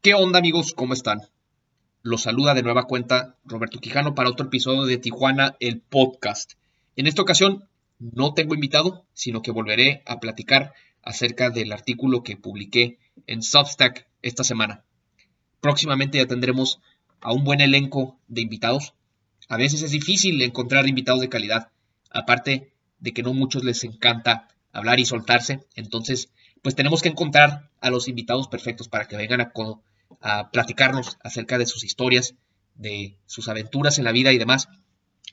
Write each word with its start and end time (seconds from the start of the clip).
¿Qué 0.00 0.14
onda 0.14 0.38
amigos? 0.38 0.74
¿Cómo 0.74 0.92
están? 0.94 1.22
Los 2.02 2.22
saluda 2.22 2.54
de 2.54 2.62
nueva 2.62 2.84
cuenta 2.84 3.34
Roberto 3.44 3.80
Quijano 3.80 4.14
para 4.14 4.30
otro 4.30 4.46
episodio 4.46 4.84
de 4.84 4.96
Tijuana, 4.96 5.56
el 5.58 5.80
podcast. 5.80 6.52
En 6.94 7.08
esta 7.08 7.22
ocasión 7.22 7.68
no 7.98 8.32
tengo 8.32 8.54
invitado, 8.54 9.04
sino 9.12 9.42
que 9.42 9.50
volveré 9.50 10.04
a 10.06 10.20
platicar 10.20 10.72
acerca 11.02 11.50
del 11.50 11.72
artículo 11.72 12.22
que 12.22 12.36
publiqué 12.36 13.00
en 13.26 13.42
Substack 13.42 14.06
esta 14.22 14.44
semana. 14.44 14.84
Próximamente 15.60 16.18
ya 16.18 16.26
tendremos 16.26 16.78
a 17.20 17.32
un 17.32 17.42
buen 17.42 17.60
elenco 17.60 18.20
de 18.28 18.42
invitados. 18.42 18.94
A 19.48 19.56
veces 19.56 19.82
es 19.82 19.90
difícil 19.90 20.40
encontrar 20.42 20.86
invitados 20.88 21.20
de 21.20 21.28
calidad, 21.28 21.72
aparte 22.12 22.72
de 23.00 23.12
que 23.12 23.24
no 23.24 23.34
muchos 23.34 23.64
les 23.64 23.82
encanta 23.82 24.46
hablar 24.70 25.00
y 25.00 25.06
soltarse, 25.06 25.66
entonces 25.74 26.30
pues 26.62 26.74
tenemos 26.74 27.02
que 27.02 27.08
encontrar 27.08 27.70
a 27.80 27.90
los 27.90 28.08
invitados 28.08 28.48
perfectos 28.48 28.88
para 28.88 29.06
que 29.06 29.16
vengan 29.16 29.40
a, 30.20 30.50
platicarnos 30.50 31.18
acerca 31.22 31.58
de 31.58 31.66
sus 31.66 31.84
historias, 31.84 32.34
de 32.74 33.18
sus 33.26 33.48
aventuras 33.48 33.98
en 33.98 34.04
la 34.04 34.12
vida 34.12 34.32
y 34.32 34.38
demás. 34.38 34.68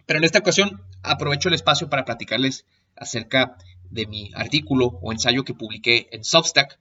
Pero 0.05 0.19
en 0.19 0.25
esta 0.25 0.39
ocasión 0.39 0.81
aprovecho 1.01 1.49
el 1.49 1.55
espacio 1.55 1.89
para 1.89 2.05
platicarles 2.05 2.65
acerca 2.95 3.57
de 3.89 4.05
mi 4.05 4.31
artículo 4.35 4.99
o 5.01 5.11
ensayo 5.11 5.43
que 5.43 5.53
publiqué 5.53 6.07
en 6.11 6.23
Substack. 6.23 6.79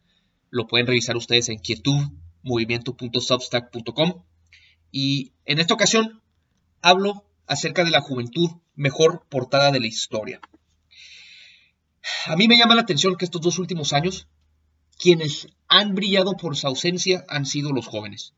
Lo 0.50 0.66
pueden 0.66 0.86
revisar 0.86 1.16
ustedes 1.16 1.48
en 1.48 1.58
quietud 1.58 2.10
movimiento.substack.com. 2.42 4.24
Y 4.90 5.32
en 5.44 5.58
esta 5.58 5.74
ocasión 5.74 6.22
hablo 6.82 7.24
acerca 7.46 7.84
de 7.84 7.90
la 7.90 8.00
juventud 8.00 8.50
mejor 8.74 9.24
portada 9.28 9.70
de 9.70 9.80
la 9.80 9.86
historia. 9.86 10.40
A 12.26 12.36
mí 12.36 12.48
me 12.48 12.56
llama 12.56 12.74
la 12.74 12.82
atención 12.82 13.16
que 13.16 13.24
estos 13.24 13.40
dos 13.40 13.58
últimos 13.58 13.92
años, 13.92 14.26
quienes 14.98 15.48
han 15.68 15.94
brillado 15.94 16.36
por 16.36 16.56
su 16.56 16.66
ausencia 16.66 17.24
han 17.28 17.46
sido 17.46 17.72
los 17.72 17.86
jóvenes. 17.86 18.34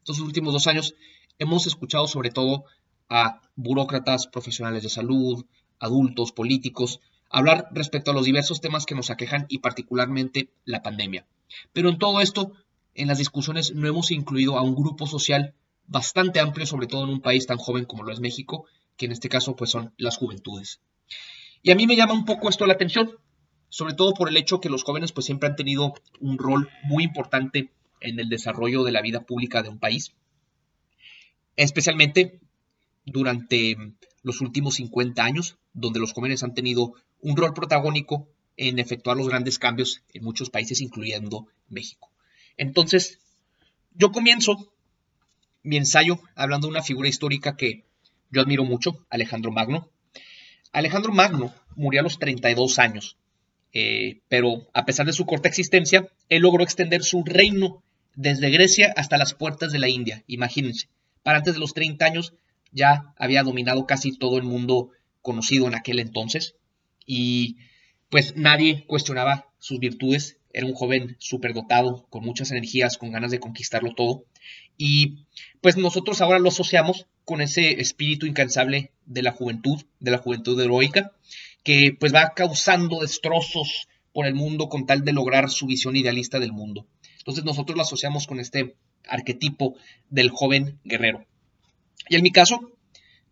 Estos 0.00 0.20
últimos 0.20 0.52
dos 0.52 0.66
años 0.66 0.94
hemos 1.38 1.66
escuchado 1.66 2.06
sobre 2.06 2.30
todo 2.30 2.64
a 3.08 3.40
burócratas, 3.56 4.26
profesionales 4.26 4.82
de 4.82 4.90
salud, 4.90 5.46
adultos, 5.78 6.32
políticos, 6.32 7.00
hablar 7.30 7.68
respecto 7.72 8.10
a 8.10 8.14
los 8.14 8.26
diversos 8.26 8.60
temas 8.60 8.86
que 8.86 8.94
nos 8.94 9.10
aquejan 9.10 9.46
y 9.48 9.58
particularmente 9.58 10.50
la 10.64 10.82
pandemia. 10.82 11.26
Pero 11.72 11.88
en 11.88 11.98
todo 11.98 12.20
esto, 12.20 12.52
en 12.94 13.08
las 13.08 13.18
discusiones 13.18 13.74
no 13.74 13.88
hemos 13.88 14.10
incluido 14.10 14.58
a 14.58 14.62
un 14.62 14.74
grupo 14.74 15.06
social 15.06 15.54
bastante 15.86 16.40
amplio, 16.40 16.66
sobre 16.66 16.86
todo 16.86 17.04
en 17.04 17.10
un 17.10 17.20
país 17.20 17.46
tan 17.46 17.58
joven 17.58 17.84
como 17.86 18.02
lo 18.02 18.12
es 18.12 18.20
México, 18.20 18.66
que 18.96 19.06
en 19.06 19.12
este 19.12 19.28
caso 19.28 19.56
pues 19.56 19.70
son 19.70 19.92
las 19.96 20.16
juventudes. 20.16 20.80
Y 21.64 21.70
a 21.70 21.74
mí 21.74 21.86
me 21.86 21.96
llama 21.96 22.12
un 22.12 22.26
poco 22.26 22.50
esto 22.50 22.66
la 22.66 22.74
atención, 22.74 23.18
sobre 23.70 23.94
todo 23.94 24.12
por 24.12 24.28
el 24.28 24.36
hecho 24.36 24.60
que 24.60 24.68
los 24.68 24.84
jóvenes 24.84 25.12
pues 25.12 25.24
siempre 25.24 25.48
han 25.48 25.56
tenido 25.56 25.94
un 26.20 26.36
rol 26.36 26.68
muy 26.82 27.04
importante 27.04 27.70
en 28.02 28.20
el 28.20 28.28
desarrollo 28.28 28.84
de 28.84 28.92
la 28.92 29.00
vida 29.00 29.22
pública 29.22 29.62
de 29.62 29.70
un 29.70 29.78
país, 29.78 30.12
especialmente 31.56 32.38
durante 33.06 33.78
los 34.22 34.42
últimos 34.42 34.74
50 34.74 35.24
años, 35.24 35.56
donde 35.72 36.00
los 36.00 36.12
jóvenes 36.12 36.42
han 36.42 36.52
tenido 36.52 36.92
un 37.22 37.34
rol 37.34 37.54
protagónico 37.54 38.28
en 38.58 38.78
efectuar 38.78 39.16
los 39.16 39.28
grandes 39.28 39.58
cambios 39.58 40.02
en 40.12 40.22
muchos 40.22 40.50
países, 40.50 40.82
incluyendo 40.82 41.46
México. 41.70 42.10
Entonces, 42.58 43.20
yo 43.94 44.12
comienzo 44.12 44.70
mi 45.62 45.78
ensayo 45.78 46.20
hablando 46.34 46.66
de 46.66 46.72
una 46.72 46.82
figura 46.82 47.08
histórica 47.08 47.56
que 47.56 47.86
yo 48.30 48.42
admiro 48.42 48.64
mucho, 48.64 49.06
Alejandro 49.08 49.50
Magno, 49.50 49.88
Alejandro 50.74 51.12
Magno 51.12 51.54
murió 51.76 52.00
a 52.00 52.02
los 52.02 52.18
32 52.18 52.80
años, 52.80 53.16
eh, 53.72 54.20
pero 54.28 54.68
a 54.74 54.84
pesar 54.84 55.06
de 55.06 55.12
su 55.12 55.24
corta 55.24 55.48
existencia, 55.48 56.08
él 56.28 56.42
logró 56.42 56.64
extender 56.64 57.04
su 57.04 57.22
reino 57.24 57.82
desde 58.16 58.50
Grecia 58.50 58.92
hasta 58.96 59.16
las 59.16 59.34
puertas 59.34 59.70
de 59.72 59.78
la 59.78 59.88
India. 59.88 60.24
Imagínense, 60.26 60.88
para 61.22 61.38
antes 61.38 61.54
de 61.54 61.60
los 61.60 61.74
30 61.74 62.04
años 62.04 62.34
ya 62.72 63.14
había 63.16 63.44
dominado 63.44 63.86
casi 63.86 64.18
todo 64.18 64.36
el 64.36 64.42
mundo 64.42 64.90
conocido 65.22 65.68
en 65.68 65.76
aquel 65.76 66.00
entonces 66.00 66.56
y 67.06 67.56
pues 68.10 68.34
nadie 68.36 68.84
cuestionaba 68.86 69.46
sus 69.58 69.78
virtudes. 69.78 70.38
Era 70.52 70.66
un 70.66 70.74
joven 70.74 71.16
superdotado, 71.20 72.06
con 72.10 72.24
muchas 72.24 72.50
energías, 72.50 72.98
con 72.98 73.12
ganas 73.12 73.30
de 73.30 73.40
conquistarlo 73.40 73.94
todo. 73.94 74.24
Y 74.76 75.26
pues 75.60 75.76
nosotros 75.76 76.20
ahora 76.20 76.38
lo 76.40 76.48
asociamos 76.48 77.06
con 77.24 77.40
ese 77.40 77.80
espíritu 77.80 78.26
incansable 78.26 78.92
de 79.06 79.22
la 79.22 79.32
juventud, 79.32 79.82
de 80.00 80.10
la 80.10 80.18
juventud 80.18 80.60
heroica, 80.60 81.12
que 81.62 81.96
pues 81.98 82.14
va 82.14 82.32
causando 82.34 83.00
destrozos 83.00 83.88
por 84.12 84.26
el 84.26 84.34
mundo 84.34 84.68
con 84.68 84.86
tal 84.86 85.04
de 85.04 85.12
lograr 85.12 85.50
su 85.50 85.66
visión 85.66 85.96
idealista 85.96 86.38
del 86.38 86.52
mundo. 86.52 86.86
Entonces 87.18 87.44
nosotros 87.44 87.76
lo 87.76 87.82
asociamos 87.82 88.26
con 88.26 88.38
este 88.38 88.76
arquetipo 89.08 89.76
del 90.10 90.30
joven 90.30 90.78
guerrero. 90.84 91.26
Y 92.08 92.16
en 92.16 92.22
mi 92.22 92.30
caso, 92.30 92.72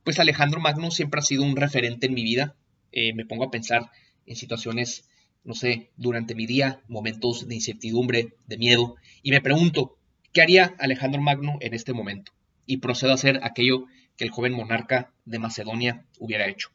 pues 0.03 0.19
Alejandro 0.19 0.60
Magno 0.60 0.91
siempre 0.91 1.21
ha 1.21 1.22
sido 1.22 1.44
un 1.44 1.56
referente 1.56 2.06
en 2.06 2.15
mi 2.15 2.22
vida. 2.22 2.56
Eh, 2.91 3.12
me 3.15 3.27
pongo 3.27 3.44
a 3.44 3.50
pensar 3.50 3.91
en 4.27 4.37
situaciones, 4.37 5.09
no 5.44 5.54
sé, 5.54 5.91
durante 5.97 6.34
mi 6.34 6.47
día, 6.47 6.81
momentos 6.89 7.47
de 7.49 7.54
incertidumbre, 7.54 8.34
de 8.47 8.59
miedo, 8.59 8.97
y 9.22 9.31
me 9.31 9.41
pregunto, 9.41 9.99
¿qué 10.33 10.43
haría 10.43 10.75
Alejandro 10.78 11.21
Magno 11.21 11.59
en 11.60 11.75
este 11.75 11.93
momento? 11.93 12.33
y 12.66 12.78
procedo 12.78 13.12
a 13.12 13.15
hacer 13.15 13.41
aquello 13.43 13.87
que 14.16 14.24
el 14.24 14.30
joven 14.30 14.52
monarca 14.52 15.12
de 15.24 15.38
Macedonia 15.38 16.04
hubiera 16.18 16.48
hecho. 16.48 16.70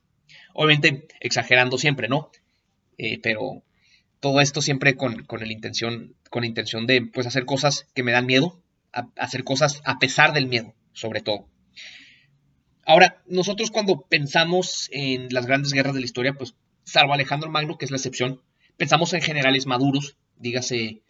Obviamente 0.54 1.08
exagerando 1.20 1.78
siempre, 1.78 2.08
¿no? 2.08 2.32
Eh, 2.98 3.20
pero 3.22 3.64
todo 4.20 4.42
esto 4.42 4.62
siempre 4.62 4.96
con, 4.96 5.24
con, 5.26 5.46
intención, 5.50 6.16
con 6.30 6.42
la 6.42 6.48
intención 6.48 6.88
de 6.88 7.02
pues, 7.02 7.28
hacer 7.28 7.46
cosas 7.46 7.88
que 7.94 8.04
me 8.04 8.12
dan 8.12 8.26
miedo, 8.26 8.62
hacer 9.16 9.44
cosas 9.44 9.82
a 9.86 10.00
pesar 10.00 10.34
del 10.34 10.48
miedo, 10.48 10.74
sobre 10.94 11.22
todo. 11.22 11.48
Ahora, 12.86 13.22
nosotros 13.28 13.70
cuando 13.70 14.02
pensamos 14.02 14.90
en 14.92 15.28
las 15.32 15.46
grandes 15.46 15.74
guerras 15.74 15.94
de 15.94 16.00
la 16.00 16.06
historia, 16.06 16.34
pues 16.34 16.56
salvo 16.84 17.14
Alejandro 17.14 17.52
Magno, 17.52 17.78
que 17.78 17.86
es 17.86 17.92
la 17.92 17.98
excepción, 17.98 18.42
pensamos 18.78 19.14
en 19.14 19.22
generales 19.22 19.66
maduros, 19.66 20.16
dígase 20.38 21.02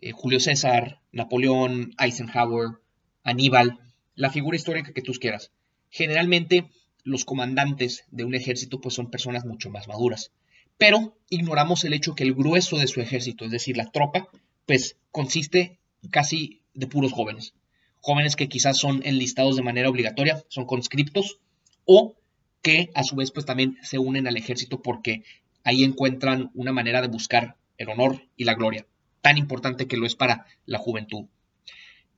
eh, 0.00 0.12
Julio 0.12 0.38
César, 0.38 1.00
Napoleón, 1.12 1.94
Eisenhower, 1.98 2.78
Aníbal, 3.24 3.80
la 4.14 4.30
figura 4.30 4.56
histórica 4.56 4.92
que 4.92 5.02
tú 5.02 5.12
quieras. 5.14 5.50
Generalmente 5.96 6.68
los 7.04 7.24
comandantes 7.24 8.04
de 8.10 8.24
un 8.24 8.34
ejército 8.34 8.82
pues 8.82 8.94
son 8.94 9.10
personas 9.10 9.46
mucho 9.46 9.70
más 9.70 9.88
maduras, 9.88 10.30
pero 10.76 11.16
ignoramos 11.30 11.84
el 11.84 11.94
hecho 11.94 12.14
que 12.14 12.22
el 12.22 12.34
grueso 12.34 12.76
de 12.76 12.86
su 12.86 13.00
ejército, 13.00 13.46
es 13.46 13.50
decir, 13.50 13.78
la 13.78 13.90
tropa, 13.90 14.28
pues 14.66 14.98
consiste 15.10 15.78
casi 16.10 16.60
de 16.74 16.86
puros 16.86 17.14
jóvenes. 17.14 17.54
Jóvenes 18.02 18.36
que 18.36 18.50
quizás 18.50 18.76
son 18.76 19.00
enlistados 19.06 19.56
de 19.56 19.62
manera 19.62 19.88
obligatoria, 19.88 20.44
son 20.48 20.66
conscriptos, 20.66 21.38
o 21.86 22.14
que 22.60 22.90
a 22.92 23.02
su 23.02 23.16
vez 23.16 23.30
pues 23.30 23.46
también 23.46 23.78
se 23.80 23.98
unen 23.98 24.26
al 24.26 24.36
ejército 24.36 24.82
porque 24.82 25.22
ahí 25.64 25.82
encuentran 25.82 26.50
una 26.52 26.72
manera 26.72 27.00
de 27.00 27.08
buscar 27.08 27.56
el 27.78 27.88
honor 27.88 28.20
y 28.36 28.44
la 28.44 28.52
gloria, 28.52 28.86
tan 29.22 29.38
importante 29.38 29.86
que 29.86 29.96
lo 29.96 30.04
es 30.04 30.14
para 30.14 30.44
la 30.66 30.76
juventud. 30.76 31.24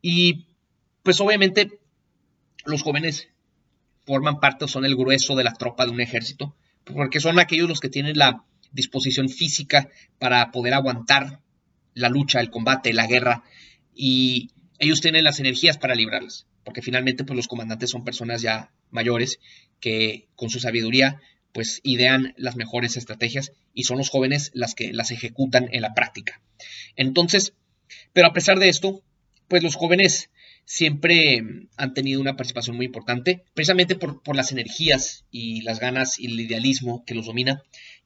Y 0.02 0.46
pues 1.04 1.20
obviamente 1.20 1.78
los 2.64 2.82
jóvenes 2.82 3.28
forman 4.08 4.40
parte 4.40 4.64
o 4.64 4.68
son 4.68 4.86
el 4.86 4.96
grueso 4.96 5.36
de 5.36 5.44
la 5.44 5.52
tropa 5.52 5.84
de 5.84 5.92
un 5.92 6.00
ejército, 6.00 6.56
porque 6.84 7.20
son 7.20 7.38
aquellos 7.38 7.68
los 7.68 7.78
que 7.78 7.90
tienen 7.90 8.16
la 8.16 8.42
disposición 8.72 9.28
física 9.28 9.90
para 10.18 10.50
poder 10.50 10.72
aguantar 10.72 11.40
la 11.92 12.08
lucha, 12.08 12.40
el 12.40 12.48
combate, 12.48 12.94
la 12.94 13.06
guerra, 13.06 13.44
y 13.94 14.50
ellos 14.78 15.02
tienen 15.02 15.24
las 15.24 15.40
energías 15.40 15.76
para 15.76 15.94
librarlas, 15.94 16.46
porque 16.64 16.80
finalmente 16.80 17.24
pues 17.24 17.36
los 17.36 17.48
comandantes 17.48 17.90
son 17.90 18.02
personas 18.02 18.40
ya 18.40 18.72
mayores 18.90 19.40
que 19.78 20.26
con 20.36 20.48
su 20.48 20.58
sabiduría 20.58 21.20
pues 21.52 21.80
idean 21.82 22.32
las 22.38 22.56
mejores 22.56 22.96
estrategias 22.96 23.52
y 23.74 23.84
son 23.84 23.98
los 23.98 24.08
jóvenes 24.08 24.50
las 24.54 24.74
que 24.74 24.92
las 24.94 25.10
ejecutan 25.10 25.68
en 25.72 25.82
la 25.82 25.92
práctica. 25.92 26.40
Entonces, 26.96 27.52
pero 28.14 28.28
a 28.28 28.32
pesar 28.32 28.58
de 28.58 28.70
esto, 28.70 29.02
pues 29.48 29.62
los 29.62 29.76
jóvenes 29.76 30.30
siempre 30.68 31.42
han 31.78 31.94
tenido 31.94 32.20
una 32.20 32.36
participación 32.36 32.76
muy 32.76 32.84
importante, 32.84 33.42
precisamente 33.54 33.96
por, 33.96 34.36
las 34.36 34.52
energías 34.52 35.24
y 35.30 35.62
las 35.62 35.80
ganas 35.80 36.20
y 36.20 36.26
el 36.26 36.38
idealismo 36.38 37.04
que 37.06 37.14
los 37.14 37.24
domina. 37.24 37.62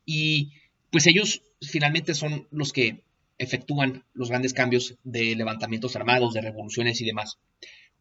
Y 0.07 0.53
pues 0.93 1.09
ellos 1.09 1.43
finalmente 1.61 2.15
son 2.15 2.47
los 2.53 2.73
que 2.73 3.03
efectúan 3.39 4.05
los 4.15 4.29
grandes 4.29 4.55
cambios 4.55 4.95
de 5.03 5.35
levantamientos 5.35 5.97
armados, 5.97 6.35
de 6.35 6.41
revoluciones 6.41 7.01
y 7.01 7.05
demás. 7.05 7.39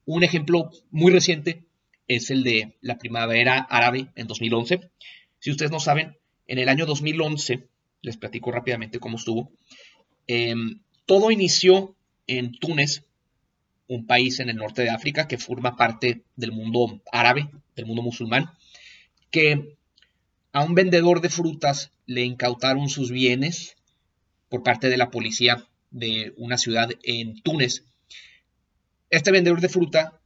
Un 0.05 0.23
ejemplo 0.23 0.69
muy 0.91 1.11
reciente 1.11 1.63
es 2.07 2.29
el 2.29 2.43
de 2.43 2.77
la 2.81 2.99
primavera 2.99 3.57
árabe 3.67 4.09
en 4.15 4.27
2011. 4.27 4.91
Si 5.39 5.49
ustedes 5.49 5.71
no 5.71 5.79
saben, 5.79 6.17
en 6.45 6.59
el 6.59 6.69
año 6.69 6.85
2011, 6.85 7.67
les 8.03 8.17
platico 8.17 8.51
rápidamente 8.51 8.99
cómo 8.99 9.17
estuvo, 9.17 9.51
em, 10.27 10.81
todo 11.07 11.31
inició 11.31 11.95
en 12.27 12.51
Túnez 12.51 13.05
un 13.91 14.05
país 14.05 14.39
en 14.39 14.49
el 14.49 14.55
norte 14.55 14.83
de 14.83 14.89
África 14.89 15.27
que 15.27 15.37
forma 15.37 15.75
parte 15.75 16.23
del 16.37 16.53
mundo 16.53 17.01
árabe, 17.11 17.49
del 17.75 17.85
mundo 17.85 18.01
musulmán, 18.01 18.49
que 19.31 19.75
a 20.53 20.63
un 20.63 20.75
vendedor 20.75 21.19
de 21.19 21.29
frutas 21.29 21.91
le 22.05 22.23
incautaron 22.23 22.87
sus 22.87 23.11
bienes 23.11 23.75
por 24.47 24.63
parte 24.63 24.87
de 24.87 24.95
la 24.95 25.11
policía 25.11 25.67
de 25.89 26.33
una 26.37 26.57
ciudad 26.57 26.89
en 27.03 27.41
Túnez. 27.41 27.83
este 29.09 29.31
vendedor 29.31 29.59
de 29.59 29.67
fruta 29.67 30.21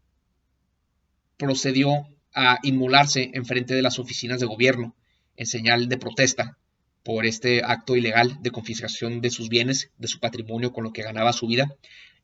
procedió 1.37 2.07
a 2.35 2.59
inmolarse 2.61 3.31
en 3.33 3.45
frente 3.45 3.73
de 3.73 3.81
las 3.81 3.97
oficinas 3.97 4.39
de 4.39 4.45
gobierno 4.45 4.95
en 5.37 5.47
señal 5.47 5.89
de 5.89 5.97
protesta 5.97 6.59
por 7.01 7.25
este 7.25 7.63
acto 7.63 7.95
ilegal 7.95 8.37
de 8.41 8.51
confiscación 8.51 9.21
de 9.21 9.31
sus 9.31 9.49
bienes, 9.49 9.89
de 9.97 10.07
su 10.07 10.19
patrimonio 10.19 10.71
con 10.71 10.83
lo 10.83 10.93
que 10.93 11.01
ganaba 11.01 11.33
su 11.33 11.47
vida. 11.47 11.75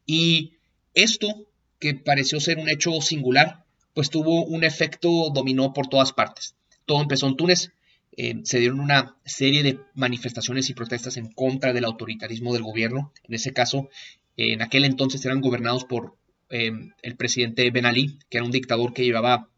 Y 0.05 0.57
esto, 0.93 1.47
que 1.79 1.95
pareció 1.95 2.39
ser 2.39 2.57
un 2.57 2.69
hecho 2.69 3.01
singular, 3.01 3.65
pues 3.93 4.09
tuvo 4.09 4.45
un 4.45 4.63
efecto 4.63 5.29
dominó 5.33 5.73
por 5.73 5.87
todas 5.87 6.13
partes. 6.13 6.55
Todo 6.85 7.01
empezó 7.01 7.27
en 7.27 7.35
Túnez, 7.35 7.71
eh, 8.17 8.41
se 8.43 8.59
dieron 8.59 8.79
una 8.79 9.15
serie 9.25 9.63
de 9.63 9.79
manifestaciones 9.95 10.69
y 10.69 10.73
protestas 10.73 11.17
en 11.17 11.31
contra 11.31 11.73
del 11.73 11.85
autoritarismo 11.85 12.53
del 12.53 12.63
gobierno. 12.63 13.11
En 13.23 13.35
ese 13.35 13.53
caso, 13.53 13.89
en 14.37 14.61
aquel 14.61 14.85
entonces 14.85 15.23
eran 15.25 15.41
gobernados 15.41 15.85
por 15.85 16.17
eh, 16.49 16.71
el 17.01 17.15
presidente 17.15 17.69
Ben 17.71 17.85
Ali, 17.85 18.19
que 18.29 18.37
era 18.37 18.45
un 18.45 18.51
dictador 18.51 18.93
que 18.93 19.05
llevaba 19.05 19.49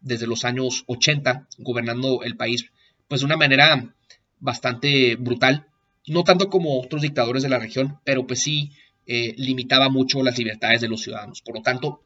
desde 0.00 0.26
los 0.26 0.44
años 0.44 0.84
80 0.86 1.48
gobernando 1.58 2.22
el 2.22 2.36
país, 2.36 2.70
pues 3.08 3.20
de 3.20 3.26
una 3.26 3.36
manera 3.36 3.94
bastante 4.38 5.16
brutal, 5.16 5.66
no 6.06 6.24
tanto 6.24 6.48
como 6.48 6.80
otros 6.80 7.02
dictadores 7.02 7.42
de 7.42 7.48
la 7.48 7.58
región, 7.58 7.98
pero 8.04 8.26
pues 8.26 8.40
sí 8.40 8.70
eh, 9.10 9.34
limitaba 9.38 9.88
mucho 9.88 10.22
las 10.22 10.36
libertades 10.36 10.82
de 10.82 10.88
los 10.88 11.00
ciudadanos. 11.00 11.40
Por 11.40 11.56
lo 11.56 11.62
tanto, 11.62 12.04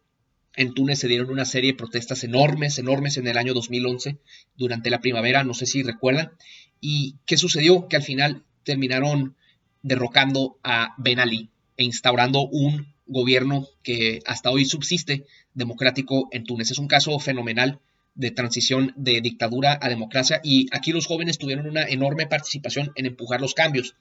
en 0.54 0.72
Túnez 0.72 1.00
se 1.00 1.08
dieron 1.08 1.31
una 1.31 1.44
serie 1.44 1.72
de 1.72 1.76
protestas 1.76 2.22
enormes, 2.22 2.78
enormes 2.78 3.16
en 3.16 3.26
el 3.26 3.37
año 3.37 3.54
2011, 3.54 4.19
durante 4.56 4.88
la 4.88 5.00
primavera, 5.00 5.43
no 5.43 5.52
sé 5.52 5.66
si 5.66 5.82
recuerdan. 5.82 6.31
¿Y 6.81 7.16
qué 7.26 7.37
sucedió? 7.37 7.88
Que 7.88 7.96
al 7.96 8.04
final 8.04 8.44
terminaron 8.62 9.34
derrocando 9.82 10.60
a 10.62 10.94
Ben 10.96 11.19
Ali 11.19 11.50
e 11.76 11.82
instaurando 11.82 12.46
un 12.46 12.94
gobierno 13.06 13.66
que 13.82 14.20
hasta 14.25 14.50
hoy 14.50 14.64
subsiste 14.64 15.26
democrático 15.55 16.28
en 16.31 16.44
Túnez. 16.44 16.70
Es 16.70 16.78
un 16.78 16.87
caso 16.87 17.19
fenomenal 17.19 17.81
de 18.14 18.31
transición 18.31 18.93
de 18.96 19.20
dictadura 19.20 19.76
a 19.82 19.88
democracia 19.88 20.40
y 20.44 20.69
aquí 20.70 20.93
los 20.93 21.06
jóvenes 21.06 21.38
tuvieron 21.38 21.66
una 21.66 21.82
enorme 21.82 22.28
participación 22.28 22.93
en 22.94 23.06
empujar 23.06 23.40
los 23.40 23.55
cambios. 23.55 23.96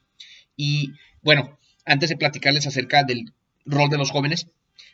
Y 0.56 0.92
bueno, 1.24 1.58
antes 1.86 2.10
de 2.10 2.18
platicarles 2.18 2.68
acerca 2.68 3.04
del 3.04 3.34
rol 3.66 3.90
de 3.90 3.98
los 3.98 4.12
jóvenes, 4.12 4.48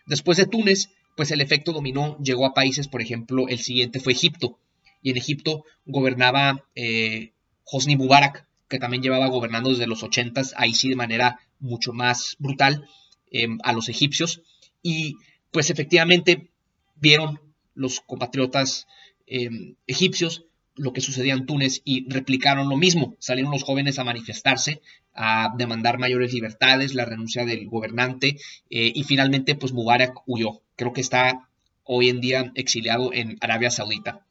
después 0.06 0.38
de 0.38 0.45
Túnez 0.45 0.89
pues 1.18 1.31
el 1.31 1.42
efecto 1.42 1.74
dominó, 1.74 2.16
llegó 2.19 2.45
a 2.45 2.54
países, 2.54 2.88
por 2.88 3.01
ejemplo, 3.01 3.48
el 3.48 3.57
siguiente 3.57 4.00
fue 4.00 4.13
Egipto, 4.13 4.60
y 5.01 5.10
en 5.10 5.18
Egipto 5.18 5.66
gobernaba 5.88 6.63
eh, 6.75 7.34
Hosni 7.66 7.95
Mubarak, 7.95 8.45
que 8.69 8.78
también 8.78 9.01
llevaba 9.01 9.25
gobernando 9.25 9.72
desde 9.72 9.88
los 9.88 10.04
80, 10.04 10.42
ahí 10.57 10.75
sí 10.75 10.89
de 10.89 10.95
manera 10.95 11.39
mucho 11.60 11.92
más 11.92 12.36
brutal 12.38 12.88
em, 13.31 13.57
a 13.63 13.74
los 13.74 13.89
egipcios, 13.89 14.44
y 14.84 15.16
pues 15.50 15.72
efectivamente 15.72 16.51
vieron 16.95 17.39
los 17.74 18.00
compatriotas 18.00 18.86
em, 19.25 19.74
egipcios 19.88 20.45
lo 20.77 20.94
que 20.94 21.01
sucedía 21.01 21.33
en 21.33 21.45
Túnez 21.45 21.81
y 21.83 22.09
replicaron 22.09 22.69
lo 22.69 22.77
mismo. 22.77 23.15
Salieron 23.19 23.51
los 23.51 23.63
jóvenes 23.63 24.00
a 24.00 24.03
manifestarse, 24.03 24.81
a 25.13 25.53
demandar 25.57 25.97
mayores 25.97 26.33
libertades, 26.33 26.94
la 26.94 27.06
renuncia 27.06 27.45
del 27.45 27.68
gobernante 27.68 28.38
eh, 28.69 28.91
y 28.94 29.03
finalmente 29.03 29.56
pues 29.56 29.74
Mubarak 29.74 30.13
huyó. 30.25 30.62
Creo 30.75 30.94
que 30.94 31.01
está 31.01 31.50
hoy 31.83 32.09
en 32.09 32.21
día 32.21 32.51
exiliado 32.56 33.12
en 33.13 33.38
Arabia 33.41 33.71
Saudita. 33.71 34.25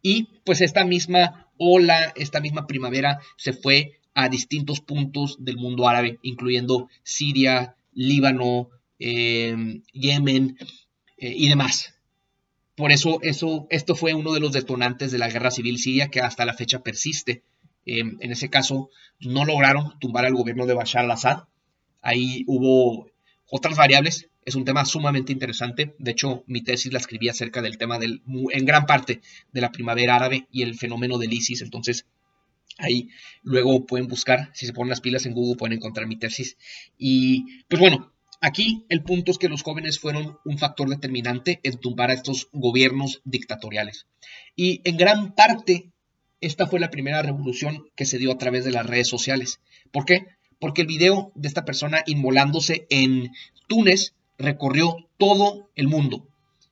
Y 0.00 0.28
pues 0.44 0.60
esta 0.60 0.84
misma 0.84 1.48
ola, 1.56 2.12
esta 2.14 2.40
misma 2.40 2.66
primavera 2.66 3.18
se 3.36 3.52
fue 3.52 3.98
a 4.14 4.28
distintos 4.28 4.80
puntos 4.80 5.36
del 5.40 5.56
mundo 5.56 5.88
árabe, 5.88 6.18
incluyendo 6.22 6.88
Siria, 7.02 7.74
Líbano, 7.92 8.70
eh, 8.98 9.80
Yemen 9.92 10.56
eh, 11.16 11.34
y 11.36 11.48
demás. 11.48 11.97
Por 12.78 12.92
eso, 12.92 13.18
eso, 13.22 13.66
esto 13.70 13.96
fue 13.96 14.14
uno 14.14 14.32
de 14.32 14.38
los 14.38 14.52
detonantes 14.52 15.10
de 15.10 15.18
la 15.18 15.28
guerra 15.28 15.50
civil 15.50 15.78
siria 15.78 16.10
que 16.10 16.20
hasta 16.20 16.46
la 16.46 16.54
fecha 16.54 16.78
persiste. 16.78 17.42
Em, 17.84 18.16
en 18.20 18.30
ese 18.30 18.50
caso, 18.50 18.90
no 19.18 19.44
lograron 19.44 19.98
tumbar 19.98 20.24
al 20.24 20.36
gobierno 20.36 20.64
de 20.64 20.74
Bashar 20.74 21.04
al-Assad. 21.04 21.48
Ahí 22.02 22.44
hubo 22.46 23.10
otras 23.50 23.76
variables. 23.76 24.30
Es 24.44 24.54
un 24.54 24.64
tema 24.64 24.84
sumamente 24.84 25.32
interesante. 25.32 25.96
De 25.98 26.12
hecho, 26.12 26.44
mi 26.46 26.62
tesis 26.62 26.92
la 26.92 27.00
escribí 27.00 27.28
acerca 27.28 27.62
del 27.62 27.78
tema 27.78 27.98
del, 27.98 28.22
en 28.52 28.64
gran 28.64 28.86
parte 28.86 29.22
de 29.50 29.60
la 29.60 29.72
primavera 29.72 30.14
árabe 30.14 30.46
y 30.52 30.62
el 30.62 30.76
fenómeno 30.76 31.18
del 31.18 31.32
ISIS. 31.32 31.62
Entonces, 31.62 32.06
ahí 32.78 33.08
luego 33.42 33.86
pueden 33.86 34.06
buscar, 34.06 34.52
si 34.54 34.66
se 34.66 34.72
ponen 34.72 34.90
las 34.90 35.00
pilas 35.00 35.26
en 35.26 35.34
Google, 35.34 35.56
pueden 35.56 35.78
encontrar 35.78 36.06
mi 36.06 36.16
tesis. 36.16 36.56
Y 36.96 37.64
pues 37.66 37.80
bueno, 37.80 38.12
Aquí 38.40 38.84
el 38.88 39.02
punto 39.02 39.32
es 39.32 39.38
que 39.38 39.48
los 39.48 39.62
jóvenes 39.62 39.98
fueron 39.98 40.38
un 40.44 40.58
factor 40.58 40.88
determinante 40.88 41.58
en 41.64 41.78
tumbar 41.78 42.10
a 42.10 42.14
estos 42.14 42.48
gobiernos 42.52 43.20
dictatoriales. 43.24 44.06
Y 44.54 44.80
en 44.84 44.96
gran 44.96 45.34
parte, 45.34 45.90
esta 46.40 46.68
fue 46.68 46.78
la 46.78 46.90
primera 46.90 47.20
revolución 47.20 47.88
que 47.96 48.04
se 48.04 48.18
dio 48.18 48.30
a 48.30 48.38
través 48.38 48.64
de 48.64 48.70
las 48.70 48.86
redes 48.86 49.08
sociales. 49.08 49.60
¿Por 49.90 50.04
qué? 50.04 50.26
Porque 50.60 50.82
el 50.82 50.86
video 50.86 51.32
de 51.34 51.48
esta 51.48 51.64
persona 51.64 52.04
inmolándose 52.06 52.86
en 52.90 53.30
Túnez 53.66 54.14
recorrió 54.38 54.96
todo 55.16 55.70
el 55.74 55.88
mundo 55.88 56.28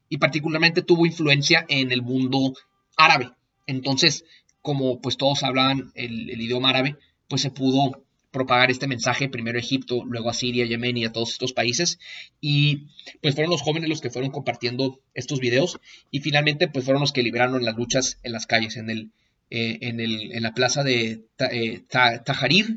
y 0.08 0.18
particularmente 0.18 0.82
tuvo 0.82 1.04
influencia 1.04 1.66
en 1.68 1.90
el 1.90 2.02
mundo 2.02 2.54
árabe. 2.96 3.32
Entonces, 3.66 4.24
como 4.62 5.00
pues 5.00 5.16
todos 5.16 5.42
hablaban 5.42 5.90
el, 5.96 6.30
el 6.30 6.40
idioma 6.40 6.70
árabe, 6.70 6.96
pues 7.28 7.42
se 7.42 7.50
pudo 7.50 8.05
propagar 8.36 8.70
este 8.70 8.86
mensaje, 8.86 9.30
primero 9.30 9.56
a 9.56 9.60
Egipto, 9.60 10.04
luego 10.04 10.28
a 10.28 10.34
Siria, 10.34 10.66
Yemen 10.66 10.98
y 10.98 11.06
a 11.06 11.12
todos 11.12 11.30
estos 11.30 11.54
países. 11.54 11.98
Y 12.38 12.88
pues 13.22 13.34
fueron 13.34 13.50
los 13.50 13.62
jóvenes 13.62 13.88
los 13.88 14.02
que 14.02 14.10
fueron 14.10 14.30
compartiendo 14.30 15.00
estos 15.14 15.40
videos 15.40 15.80
y 16.10 16.20
finalmente 16.20 16.68
pues 16.68 16.84
fueron 16.84 17.00
los 17.00 17.12
que 17.12 17.22
libraron 17.22 17.64
las 17.64 17.76
luchas 17.76 18.18
en 18.22 18.32
las 18.32 18.46
calles, 18.46 18.76
en, 18.76 18.90
el, 18.90 19.10
eh, 19.50 19.78
en, 19.80 20.00
el, 20.00 20.32
en 20.32 20.42
la 20.42 20.52
plaza 20.52 20.84
de 20.84 21.24
eh, 21.50 21.82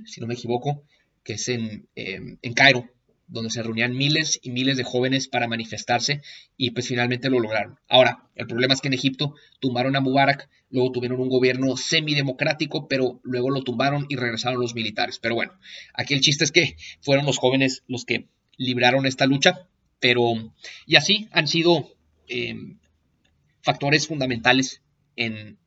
si 0.06 0.22
no 0.22 0.28
me 0.28 0.34
equivoco, 0.34 0.84
que 1.26 1.34
es 1.34 1.50
en, 1.50 1.88
eh, 1.96 2.38
en 2.42 2.54
Cairo 2.54 2.90
donde 3.30 3.50
se 3.52 3.64
reunían 3.64 3.96
miles 3.96 4.40
y 4.42 4.50
miles 4.50 4.78
de 4.78 4.84
jóvenes 4.84 5.28
para 5.28 5.48
manifestarse 5.48 6.22
y 6.58 6.72
pues 6.72 6.88
finalmente 6.88 7.30
lo 7.30 7.40
lograron. 7.40 7.80
Ahora, 7.88 8.28
el 8.36 8.48
problema 8.48 8.74
es 8.74 8.82
que 8.82 8.88
en 8.88 8.96
Egipto 8.96 9.36
tumbaron 9.60 9.96
a 9.96 10.02
Mubarak, 10.02 10.50
luego 10.70 10.92
tuvieron 10.92 11.22
un 11.22 11.30
gobierno 11.30 11.78
semidemocrático, 11.78 12.88
pero 12.88 13.20
luego 13.24 13.50
lo 13.50 13.64
tumbaron 13.64 14.06
y 14.10 14.16
regresaron 14.16 14.60
los 14.60 14.76
militares. 14.76 15.20
Pero 15.20 15.36
bueno, 15.36 15.54
aquí 15.94 16.14
el 16.14 16.22
chiste 16.22 16.44
es 16.44 16.52
que 16.52 16.76
fueron 17.02 17.26
los 17.26 17.38
jóvenes 17.38 17.84
los 17.88 18.06
que 18.06 18.28
libraron 18.58 19.06
esta 19.06 19.26
lucha, 19.26 19.68
pero 20.00 20.54
y 20.86 20.96
así 20.96 21.30
han 21.32 21.48
sido 21.48 21.90
eh, 22.28 22.56
factores 23.62 24.08
fundamentales 24.08 24.82
en 25.16 25.58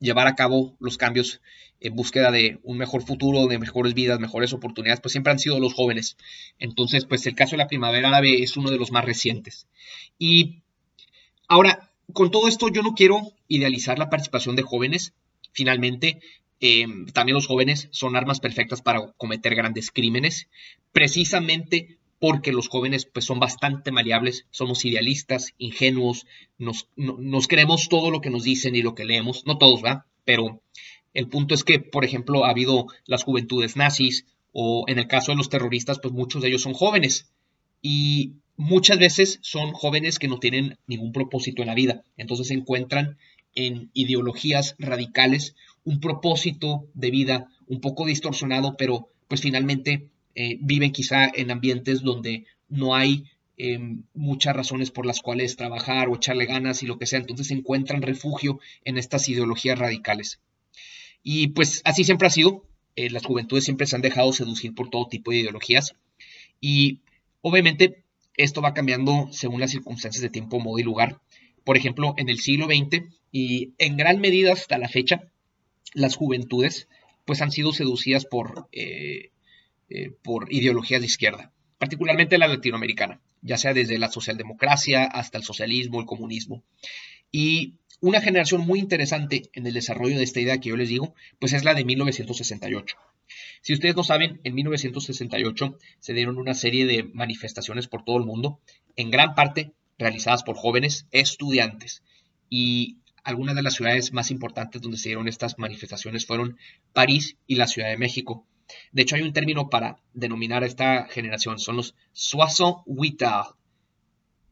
llevar 0.00 0.26
a 0.26 0.34
cabo 0.34 0.76
los 0.80 0.96
cambios 0.96 1.40
en 1.80 1.94
búsqueda 1.94 2.30
de 2.30 2.58
un 2.62 2.78
mejor 2.78 3.02
futuro, 3.02 3.46
de 3.46 3.58
mejores 3.58 3.94
vidas, 3.94 4.18
mejores 4.18 4.52
oportunidades, 4.52 5.00
pues 5.00 5.12
siempre 5.12 5.32
han 5.32 5.38
sido 5.38 5.60
los 5.60 5.74
jóvenes. 5.74 6.16
Entonces, 6.58 7.04
pues 7.04 7.26
el 7.26 7.34
caso 7.34 7.52
de 7.52 7.58
la 7.58 7.68
primavera 7.68 8.08
árabe 8.08 8.42
es 8.42 8.56
uno 8.56 8.70
de 8.70 8.78
los 8.78 8.90
más 8.90 9.04
recientes. 9.04 9.66
Y 10.18 10.62
ahora, 11.46 11.90
con 12.12 12.30
todo 12.30 12.48
esto, 12.48 12.68
yo 12.68 12.82
no 12.82 12.94
quiero 12.94 13.32
idealizar 13.46 13.98
la 13.98 14.10
participación 14.10 14.56
de 14.56 14.62
jóvenes. 14.62 15.14
Finalmente, 15.52 16.20
em, 16.60 17.06
también 17.06 17.34
los 17.34 17.46
jóvenes 17.46 17.88
son 17.92 18.16
armas 18.16 18.40
perfectas 18.40 18.82
para 18.82 19.12
cometer 19.16 19.54
grandes 19.54 19.90
crímenes, 19.90 20.48
precisamente 20.92 21.98
porque 22.18 22.52
los 22.52 22.68
jóvenes 22.68 23.06
pues, 23.06 23.24
son 23.24 23.38
bastante 23.38 23.92
maleables, 23.92 24.46
somos 24.50 24.84
idealistas, 24.84 25.54
ingenuos, 25.58 26.26
nos, 26.58 26.88
nos 26.96 27.48
creemos 27.48 27.88
todo 27.88 28.10
lo 28.10 28.20
que 28.20 28.30
nos 28.30 28.42
dicen 28.42 28.74
y 28.74 28.82
lo 28.82 28.94
que 28.94 29.04
leemos, 29.04 29.44
no 29.46 29.58
todos, 29.58 29.84
¿va? 29.84 30.06
Pero 30.24 30.60
el 31.14 31.28
punto 31.28 31.54
es 31.54 31.64
que, 31.64 31.78
por 31.78 32.04
ejemplo, 32.04 32.44
ha 32.44 32.50
habido 32.50 32.86
las 33.06 33.24
juventudes 33.24 33.76
nazis 33.76 34.26
o 34.52 34.84
en 34.88 34.98
el 34.98 35.06
caso 35.06 35.32
de 35.32 35.36
los 35.36 35.48
terroristas, 35.48 36.00
pues 36.00 36.12
muchos 36.12 36.42
de 36.42 36.48
ellos 36.48 36.62
son 36.62 36.74
jóvenes 36.74 37.30
y 37.82 38.32
muchas 38.56 38.98
veces 38.98 39.38
son 39.42 39.72
jóvenes 39.72 40.18
que 40.18 40.28
no 40.28 40.38
tienen 40.38 40.76
ningún 40.86 41.12
propósito 41.12 41.62
en 41.62 41.68
la 41.68 41.74
vida. 41.74 42.02
Entonces 42.16 42.48
se 42.48 42.54
encuentran 42.54 43.16
en 43.54 43.90
ideologías 43.94 44.74
radicales, 44.78 45.54
un 45.84 46.00
propósito 46.00 46.86
de 46.94 47.10
vida 47.10 47.48
un 47.66 47.80
poco 47.80 48.06
distorsionado, 48.06 48.76
pero 48.76 49.08
pues 49.28 49.40
finalmente 49.40 50.08
eh, 50.40 50.56
viven 50.60 50.92
quizá 50.92 51.28
en 51.34 51.50
ambientes 51.50 52.02
donde 52.02 52.44
no 52.68 52.94
hay 52.94 53.24
em, 53.56 54.04
muchas 54.14 54.54
razones 54.54 54.92
por 54.92 55.04
las 55.04 55.20
cuales 55.20 55.56
trabajar 55.56 56.08
o 56.08 56.14
echarle 56.14 56.46
ganas 56.46 56.84
y 56.84 56.86
lo 56.86 56.96
que 56.96 57.06
sea. 57.06 57.18
Entonces 57.18 57.50
encuentran 57.50 58.02
refugio 58.02 58.60
en 58.84 58.98
estas 58.98 59.28
ideologías 59.28 59.76
radicales. 59.80 60.38
Y 61.24 61.48
pues 61.48 61.82
así 61.84 62.04
siempre 62.04 62.28
ha 62.28 62.30
sido. 62.30 62.64
Eh, 62.94 63.10
las 63.10 63.26
juventudes 63.26 63.64
siempre 63.64 63.88
se 63.88 63.96
han 63.96 64.02
dejado 64.02 64.32
seducir 64.32 64.76
por 64.76 64.90
todo 64.90 65.08
tipo 65.08 65.32
de 65.32 65.38
ideologías. 65.38 65.96
Y 66.60 67.00
obviamente 67.40 68.04
esto 68.36 68.62
va 68.62 68.74
cambiando 68.74 69.26
según 69.32 69.58
las 69.58 69.72
circunstancias 69.72 70.22
de 70.22 70.30
tiempo, 70.30 70.60
modo 70.60 70.78
y 70.78 70.84
lugar. 70.84 71.20
Por 71.64 71.76
ejemplo, 71.76 72.14
en 72.16 72.28
el 72.28 72.38
siglo 72.38 72.66
XX 72.66 73.02
y 73.32 73.72
en 73.78 73.96
gran 73.96 74.20
medida 74.20 74.52
hasta 74.52 74.78
la 74.78 74.88
fecha, 74.88 75.32
las 75.94 76.14
juventudes 76.14 76.86
pues 77.24 77.42
han 77.42 77.50
sido 77.50 77.72
seducidas 77.72 78.24
por, 78.24 78.68
eh, 78.70 79.32
eh, 79.90 80.10
por 80.22 80.52
ideologías 80.52 81.00
de 81.00 81.06
izquierda. 81.06 81.52
particularmente 81.78 82.38
la 82.38 82.48
latinoamericana, 82.48 83.20
ya 83.40 83.56
sea 83.56 83.72
desde 83.72 83.98
la 83.98 84.10
socialdemocracia 84.10 85.04
hasta 85.04 85.38
el 85.38 85.44
socialismo, 85.44 86.00
el 86.00 86.06
comunismo. 86.06 86.64
Y 87.30 87.74
una 88.00 88.20
generación 88.20 88.62
muy 88.62 88.80
interesante 88.80 89.42
en 89.52 89.66
el 89.66 89.74
desarrollo 89.74 90.18
de 90.18 90.24
esta 90.24 90.40
idea 90.40 90.58
que 90.58 90.70
yo 90.70 90.76
les 90.76 90.88
digo, 90.88 91.14
pues 91.38 91.52
es 91.52 91.64
la 91.64 91.74
de 91.74 91.84
1968. 91.84 92.96
Si 93.60 93.72
ustedes 93.72 93.96
no 93.96 94.04
saben, 94.04 94.40
en 94.44 94.54
1968 94.54 95.78
se 95.98 96.14
dieron 96.14 96.38
una 96.38 96.54
serie 96.54 96.86
de 96.86 97.04
manifestaciones 97.04 97.88
por 97.88 98.04
todo 98.04 98.16
el 98.18 98.24
mundo, 98.24 98.60
en 98.96 99.10
gran 99.10 99.34
parte 99.34 99.72
realizadas 99.98 100.42
por 100.42 100.56
jóvenes 100.56 101.06
estudiantes. 101.10 102.02
Y 102.48 102.98
algunas 103.24 103.56
de 103.56 103.62
las 103.62 103.74
ciudades 103.74 104.12
más 104.12 104.30
importantes 104.30 104.80
donde 104.80 104.96
se 104.96 105.08
dieron 105.08 105.28
estas 105.28 105.58
manifestaciones 105.58 106.24
fueron 106.24 106.56
París 106.92 107.36
y 107.46 107.56
la 107.56 107.66
Ciudad 107.66 107.90
de 107.90 107.98
México. 107.98 108.46
De 108.92 109.02
hecho, 109.02 109.16
hay 109.16 109.22
un 109.22 109.32
término 109.32 109.70
para 109.70 109.98
denominar 110.14 110.62
a 110.62 110.66
esta 110.66 111.06
generación, 111.06 111.58
son 111.58 111.76
los 111.76 111.94
soixante 112.12 112.84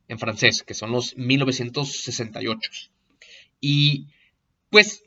en 0.08 0.18
francés, 0.18 0.62
que 0.62 0.74
son 0.74 0.92
los 0.92 1.16
1968. 1.16 2.90
Y 3.60 4.06
pues 4.70 5.02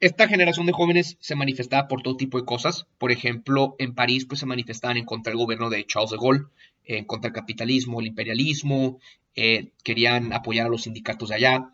esta 0.00 0.28
generación 0.28 0.66
de 0.66 0.72
jóvenes 0.72 1.16
se 1.20 1.34
manifestaba 1.34 1.88
por 1.88 2.02
todo 2.02 2.16
tipo 2.16 2.38
de 2.38 2.44
cosas. 2.44 2.86
Por 2.98 3.12
ejemplo, 3.12 3.76
en 3.78 3.94
París 3.94 4.26
pues 4.26 4.40
se 4.40 4.46
manifestaban 4.46 4.96
en 4.96 5.04
contra 5.04 5.30
del 5.30 5.38
gobierno 5.38 5.70
de 5.70 5.86
Charles 5.86 6.10
de 6.10 6.18
Gaulle, 6.18 6.44
en 6.84 7.04
contra 7.04 7.30
del 7.30 7.34
capitalismo, 7.34 8.00
el 8.00 8.06
imperialismo, 8.06 9.00
eh, 9.34 9.70
querían 9.82 10.32
apoyar 10.32 10.66
a 10.66 10.68
los 10.68 10.82
sindicatos 10.82 11.30
de 11.30 11.36
allá. 11.36 11.70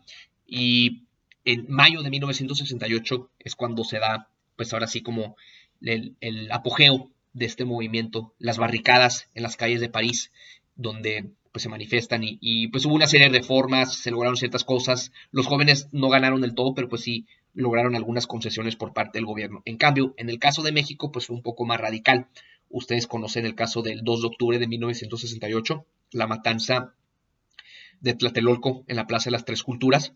Y 0.47 1.03
en 1.45 1.65
mayo 1.69 2.01
de 2.01 2.09
1968 2.09 3.29
es 3.39 3.55
cuando 3.55 3.83
se 3.83 3.99
da, 3.99 4.29
pues 4.55 4.73
ahora 4.73 4.87
sí 4.87 5.01
como 5.01 5.35
el, 5.83 6.51
apogeo 6.51 7.11
de 7.33 7.45
este 7.45 7.65
movimiento, 7.65 8.33
las 8.39 8.57
barricadas 8.57 9.29
en 9.33 9.43
las 9.43 9.57
calles 9.57 9.81
de 9.81 9.89
París, 9.89 10.31
donde 10.75 11.31
pues 11.51 11.63
se 11.63 11.69
manifiestan 11.69 12.23
y, 12.23 12.39
y, 12.41 12.69
pues 12.69 12.85
hubo 12.85 12.95
una 12.95 13.05
serie 13.05 13.29
de 13.29 13.39
reformas, 13.39 13.95
se 13.95 14.09
lograron 14.09 14.37
ciertas 14.37 14.63
cosas, 14.63 15.11
los 15.31 15.45
jóvenes 15.45 15.87
no 15.91 16.09
ganaron 16.09 16.41
del 16.41 16.55
todo, 16.55 16.73
pero 16.73 16.89
pues 16.89 17.03
sí 17.03 17.27
lograron 17.53 17.95
algunas 17.95 18.27
concesiones 18.27 18.75
por 18.75 18.93
parte 18.93 19.19
del 19.19 19.25
gobierno. 19.25 19.61
En 19.65 19.77
cambio, 19.77 20.13
en 20.17 20.29
el 20.29 20.39
caso 20.39 20.63
de 20.63 20.71
México, 20.71 21.11
pues 21.11 21.27
fue 21.27 21.35
un 21.35 21.43
poco 21.43 21.65
más 21.65 21.79
radical. 21.79 22.27
Ustedes 22.69 23.05
conocen 23.05 23.45
el 23.45 23.55
caso 23.55 23.81
del 23.81 24.03
2 24.03 24.21
de 24.21 24.27
octubre 24.27 24.59
de 24.59 24.67
1968, 24.67 25.85
la 26.11 26.27
matanza 26.27 26.95
de 27.99 28.15
Tlatelolco 28.15 28.83
en 28.87 28.95
la 28.95 29.07
Plaza 29.07 29.25
de 29.25 29.31
las 29.31 29.45
Tres 29.45 29.63
Culturas. 29.63 30.13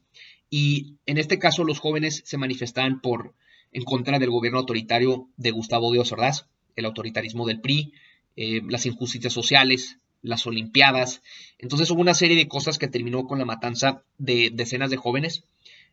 Y 0.50 0.96
en 1.06 1.18
este 1.18 1.40
caso 1.40 1.64
los 1.64 1.80
jóvenes 1.80 2.24
se 2.26 2.38
manifestaban 2.38 3.00
por 3.00 3.36
en 3.72 3.84
contra 3.84 4.20
del 4.20 4.30
gobierno 4.30 4.60
autoritario 4.60 5.28
de 5.38 5.52
Gustavo 5.52 5.92
Díaz 5.92 6.12
Ordaz, 6.12 6.46
el 6.76 6.86
autoritarismo 6.86 7.46
del 7.46 7.62
PRI, 7.62 7.94
eh, 8.36 8.62
las 8.68 8.86
injusticias 8.86 9.34
sociales, 9.34 9.98
las 10.22 10.46
Olimpiadas. 10.46 11.22
Entonces 11.60 11.90
hubo 11.92 12.02
una 12.02 12.14
serie 12.14 12.38
de 12.38 12.48
cosas 12.48 12.78
que 12.78 12.88
terminó 12.88 13.26
con 13.26 13.40
la 13.40 13.46
matanza 13.46 14.04
de 14.18 14.52
decenas 14.54 14.90
de 14.90 14.98
jóvenes 14.98 15.44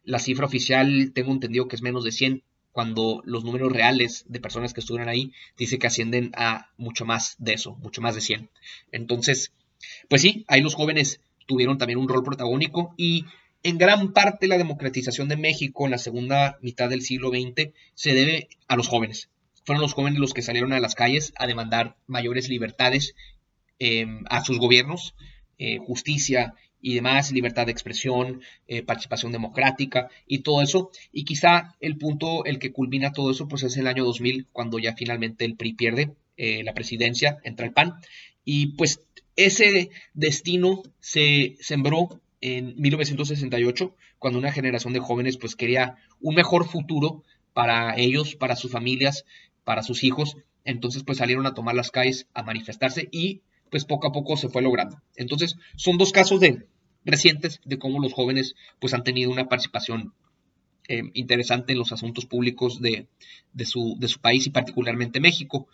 la 0.04 0.19
cifra 0.19 0.47
oficial 0.47 1.12
tengo 1.14 1.33
entendido 1.33 1.66
que 1.66 1.76
es 1.76 1.83
menos 1.83 2.04
de 2.04 2.12
100, 2.12 2.43
cuando 2.73 3.23
los 3.25 3.45
números 3.45 3.73
reales 3.73 4.25
de 4.28 4.40
personas 4.40 4.75
que 4.75 4.81
estuvieron 4.81 5.09
ahí 5.09 5.33
dice 5.57 5.78
que 5.78 5.87
ascienden 5.87 6.33
a 6.37 6.71
mucho 6.76 7.04
más 7.04 7.37
de 7.38 7.54
eso, 7.54 7.76
mucho 7.76 8.00
más 8.02 8.14
de 8.14 8.21
100. 8.21 8.50
Entonces, 8.93 9.52
pues 10.09 10.23
sí, 10.23 10.45
ahí 10.49 10.61
los 10.61 10.75
jóvenes 10.75 11.21
tuvieron 11.47 11.78
también 11.78 11.99
un 11.99 12.09
rol 12.09 12.25
protagónico 12.25 12.95
y 12.97 13.26
en 13.64 13.78
gran 13.78 14.12
parte 14.12 14.47
la 14.47 14.59
democratización 14.59 15.28
de 15.28 15.37
México 15.37 15.87
en 15.87 15.90
la 15.90 15.99
segunda 15.99 16.59
mitad 16.61 16.88
del 16.88 17.02
siglo 17.02 17.30
XX 17.30 17.73
se 17.94 18.14
debe 18.14 18.49
a 18.68 18.76
los 18.76 18.88
jóvenes. 18.88 19.30
Fueron 19.64 19.83
los 19.83 19.94
jóvenes 19.94 20.21
los 20.21 20.35
que 20.35 20.42
salieron 20.42 20.73
a 20.75 20.80
las 20.80 20.94
calles 20.94 21.33
a 21.37 21.47
demandar 21.47 21.97
mayores 22.06 22.49
libertades 22.50 23.14
eh, 23.78 24.06
a 24.28 24.44
sus 24.44 24.59
gobiernos, 24.59 25.14
eh, 25.59 25.78
justicia 25.78 26.54
y 26.83 26.94
demás, 26.94 27.33
libertad 27.33 27.64
de 27.64 27.73
expresión, 27.73 28.42
eh, 28.68 28.83
participación 28.83 29.33
democrática 29.33 30.11
y 30.26 30.40
todo 30.40 30.61
eso. 30.61 30.90
Y 31.11 31.25
quizá 31.25 31.75
el 31.80 31.97
punto, 31.97 32.44
el 32.44 32.59
que 32.59 32.73
culmina 32.73 33.12
todo 33.12 33.30
eso, 33.30 33.49
pues 33.49 33.62
es 33.62 33.78
el 33.78 33.87
año 33.87 34.04
2000, 34.04 34.49
cuando 34.52 34.78
ya 34.78 34.94
finalmente 34.94 35.47
el 35.47 35.56
PRI 35.56 35.73
pierde 35.73 36.11
eh, 36.37 36.62
la 36.62 36.75
presidencia, 36.75 37.38
entra 37.42 37.64
el 37.64 37.73
PAN. 37.73 37.94
Y 38.44 38.76
pues 38.76 39.00
ese 39.35 39.88
destino 40.12 40.83
se 41.00 41.56
sembró 41.59 42.21
en 42.45 42.75
1968, 42.77 43.97
cuando 44.19 44.39
una 44.39 44.53
generación 44.53 44.93
de 44.93 45.01
jóvenes 45.01 45.39
pues 45.39 45.57
quería 45.57 45.97
un 46.21 46.35
mejor 46.35 46.69
futuro 46.69 47.25
para 47.55 47.97
ellos, 47.97 48.37
para 48.37 48.55
sus 48.55 48.71
familias, 48.71 49.25
para 49.65 49.83
sus 49.83 50.05
hijos. 50.05 50.37
Entonces 50.63 51.05
pues 51.05 51.17
salieron 51.17 51.47
a 51.47 51.55
tomar 51.55 51.75
las 51.75 51.91
calles, 51.91 52.29
a 52.35 52.43
manifestarse 52.43 53.09
y 53.11 53.41
pues 53.71 53.87
poco 53.87 54.09
a 54.09 54.13
poco 54.13 54.37
se 54.37 54.51
fue 54.51 54.61
logrando. 54.61 55.01
Entonces 55.17 55.57
son 55.77 55.97
dos 55.97 56.13
casos 56.13 56.39
de, 56.39 56.67
recientes 57.07 57.63
de 57.65 57.79
cómo 57.79 57.99
los 57.99 58.13
jóvenes 58.13 58.57
pues 58.79 58.93
han 58.93 59.05
tenido 59.05 59.31
una 59.31 59.49
participación 59.49 60.13
eh, 60.87 61.01
interesante 61.15 61.73
en 61.73 61.79
los 61.79 61.93
asuntos 61.93 62.27
públicos 62.27 62.79
de, 62.83 63.07
su, 63.65 63.97
de, 63.99 64.09
su, 64.09 64.21
país 64.21 64.47
y 64.47 64.51
particularmente 64.51 65.19
México. 65.19 65.67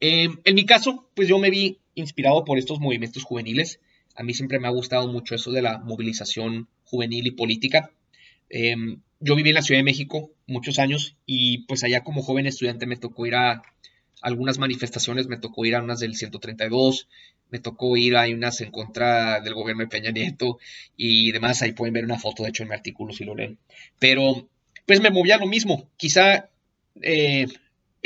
Eh, 0.00 0.28
en 0.44 0.54
mi 0.54 0.66
caso, 0.66 1.08
pues 1.14 1.28
yo 1.28 1.38
me 1.38 1.48
vi 1.48 1.78
inspirado 1.94 2.44
por 2.44 2.58
estos 2.58 2.78
movimientos 2.78 3.24
juveniles. 3.24 3.80
A 4.14 4.22
mí 4.22 4.34
siempre 4.34 4.58
me 4.58 4.68
ha 4.68 4.70
gustado 4.70 5.08
mucho 5.08 5.34
eso 5.34 5.52
de 5.52 5.62
la 5.62 5.78
movilización 5.78 6.68
juvenil 6.84 7.26
y 7.26 7.30
política. 7.32 7.90
Eh, 8.48 8.74
yo 9.20 9.36
viví 9.36 9.50
en 9.50 9.54
la 9.54 9.62
Ciudad 9.62 9.78
de 9.78 9.84
México 9.84 10.32
muchos 10.46 10.78
años 10.78 11.16
y 11.26 11.64
pues 11.66 11.84
allá 11.84 12.02
como 12.02 12.22
joven 12.22 12.46
estudiante 12.46 12.86
me 12.86 12.96
tocó 12.96 13.26
ir 13.26 13.34
a 13.34 13.62
algunas 14.22 14.58
manifestaciones, 14.58 15.28
me 15.28 15.38
tocó 15.38 15.64
ir 15.64 15.74
a 15.74 15.82
unas 15.82 16.00
del 16.00 16.14
132, 16.14 17.08
me 17.50 17.58
tocó 17.58 17.96
ir 17.96 18.16
a 18.16 18.26
unas 18.28 18.60
en 18.60 18.70
contra 18.70 19.40
del 19.40 19.54
gobierno 19.54 19.82
de 19.82 19.88
Peña 19.88 20.10
Nieto 20.10 20.58
y 20.96 21.32
demás, 21.32 21.62
ahí 21.62 21.72
pueden 21.72 21.94
ver 21.94 22.04
una 22.04 22.18
foto, 22.18 22.42
de 22.42 22.50
hecho, 22.50 22.62
en 22.62 22.70
mi 22.70 22.74
artículo 22.74 23.12
si 23.12 23.24
lo 23.24 23.34
leen. 23.34 23.58
Pero, 23.98 24.48
pues 24.86 25.00
me 25.00 25.10
movía 25.10 25.38
lo 25.38 25.46
mismo, 25.46 25.88
quizá 25.96 26.50
eh, 27.02 27.46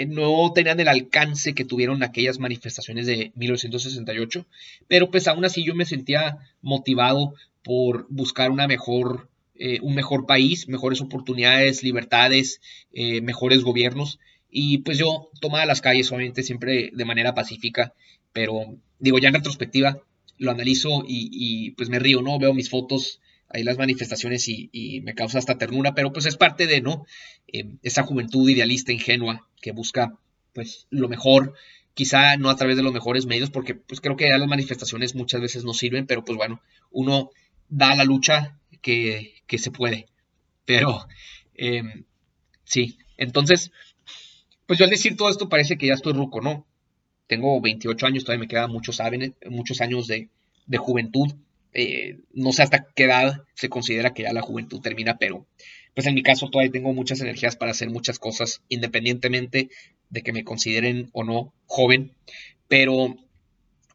no 0.08 0.52
tenían 0.52 0.80
el 0.80 0.88
alcance 0.88 1.54
que 1.54 1.64
tuvieron 1.64 2.02
aquellas 2.02 2.38
manifestaciones 2.38 3.06
de 3.06 3.32
1968, 3.36 4.46
pero 4.88 5.10
pues 5.10 5.28
aún 5.28 5.44
así 5.44 5.64
yo 5.64 5.74
me 5.74 5.84
sentía 5.84 6.38
motivado 6.62 7.34
por 7.62 8.06
buscar 8.10 8.50
una 8.50 8.66
mejor, 8.66 9.28
eh, 9.54 9.80
un 9.82 9.94
mejor 9.94 10.26
país, 10.26 10.68
mejores 10.68 11.00
oportunidades, 11.00 11.82
libertades, 11.82 12.60
eh, 12.92 13.20
mejores 13.22 13.62
gobiernos. 13.62 14.18
Y 14.50 14.78
pues 14.78 14.98
yo 14.98 15.30
tomaba 15.40 15.66
las 15.66 15.80
calles, 15.80 16.12
obviamente, 16.12 16.42
siempre 16.42 16.90
de 16.92 17.04
manera 17.04 17.34
pacífica, 17.34 17.92
pero 18.32 18.76
digo, 18.98 19.18
ya 19.18 19.28
en 19.28 19.34
retrospectiva 19.34 19.98
lo 20.38 20.50
analizo 20.50 21.04
y, 21.06 21.70
pues 21.72 21.88
me 21.88 21.98
río, 21.98 22.20
¿no? 22.20 22.38
Veo 22.38 22.54
mis 22.54 22.70
fotos, 22.70 23.20
ahí 23.54 23.62
las 23.62 23.78
manifestaciones 23.78 24.48
y, 24.48 25.00
me 25.02 25.14
causa 25.14 25.38
hasta 25.38 25.56
ternura, 25.56 25.94
pero 25.94 26.12
pues 26.12 26.26
es 26.26 26.36
parte 26.36 26.66
de, 26.66 26.80
¿no? 26.80 27.06
Eh, 27.48 27.76
esa 27.82 28.02
juventud 28.02 28.48
idealista, 28.48 28.92
ingenua, 28.92 29.48
que 29.62 29.72
busca 29.72 30.18
pues 30.52 30.86
lo 30.90 31.08
mejor, 31.08 31.54
quizá 31.94 32.36
no 32.36 32.50
a 32.50 32.56
través 32.56 32.76
de 32.76 32.82
los 32.82 32.92
mejores 32.92 33.26
medios, 33.26 33.50
porque 33.50 33.74
pues 33.74 34.00
creo 34.00 34.16
que 34.16 34.28
ya 34.28 34.38
las 34.38 34.48
manifestaciones 34.48 35.14
muchas 35.14 35.40
veces 35.40 35.64
no 35.64 35.72
sirven, 35.72 36.06
pero 36.06 36.24
pues 36.24 36.36
bueno, 36.36 36.60
uno 36.90 37.30
da 37.68 37.94
la 37.96 38.04
lucha 38.04 38.58
que, 38.82 39.34
que 39.46 39.58
se 39.58 39.70
puede. 39.70 40.06
Pero 40.64 41.06
em, 41.54 42.04
sí, 42.64 42.98
entonces 43.16 43.72
pues 44.66 44.78
yo 44.78 44.84
al 44.84 44.90
decir 44.90 45.16
todo 45.16 45.28
esto 45.28 45.48
parece 45.48 45.76
que 45.76 45.86
ya 45.86 45.94
estoy 45.94 46.12
ruco, 46.12 46.40
¿no? 46.40 46.66
Tengo 47.26 47.60
28 47.60 48.06
años, 48.06 48.24
todavía 48.24 48.40
me 48.40 48.48
quedan 48.48 48.70
muchos, 48.70 49.00
muchos 49.50 49.80
años 49.80 50.06
de, 50.06 50.28
juventud. 50.78 51.34
Eh, 51.74 52.20
no 52.32 52.52
sé 52.52 52.62
hasta 52.62 52.86
qué 52.94 53.04
edad 53.04 53.42
se 53.54 53.68
considera 53.68 54.14
que 54.14 54.22
ya 54.22 54.32
la 54.32 54.42
juventud 54.42 54.80
termina, 54.80 55.18
pero 55.18 55.46
pues 55.94 56.06
en 56.06 56.14
mi 56.14 56.22
caso 56.22 56.48
todavía 56.48 56.72
tengo 56.72 56.92
muchas 56.92 57.20
energías 57.20 57.56
para 57.56 57.72
hacer 57.72 57.90
muchas 57.90 58.18
cosas, 58.18 58.62
independientemente 58.68 59.70
de 60.10 60.22
que 60.22 60.32
me 60.32 60.44
consideren 60.44 61.10
o 61.12 61.24
no 61.24 61.52
joven. 61.66 62.12
Pero 62.68 63.16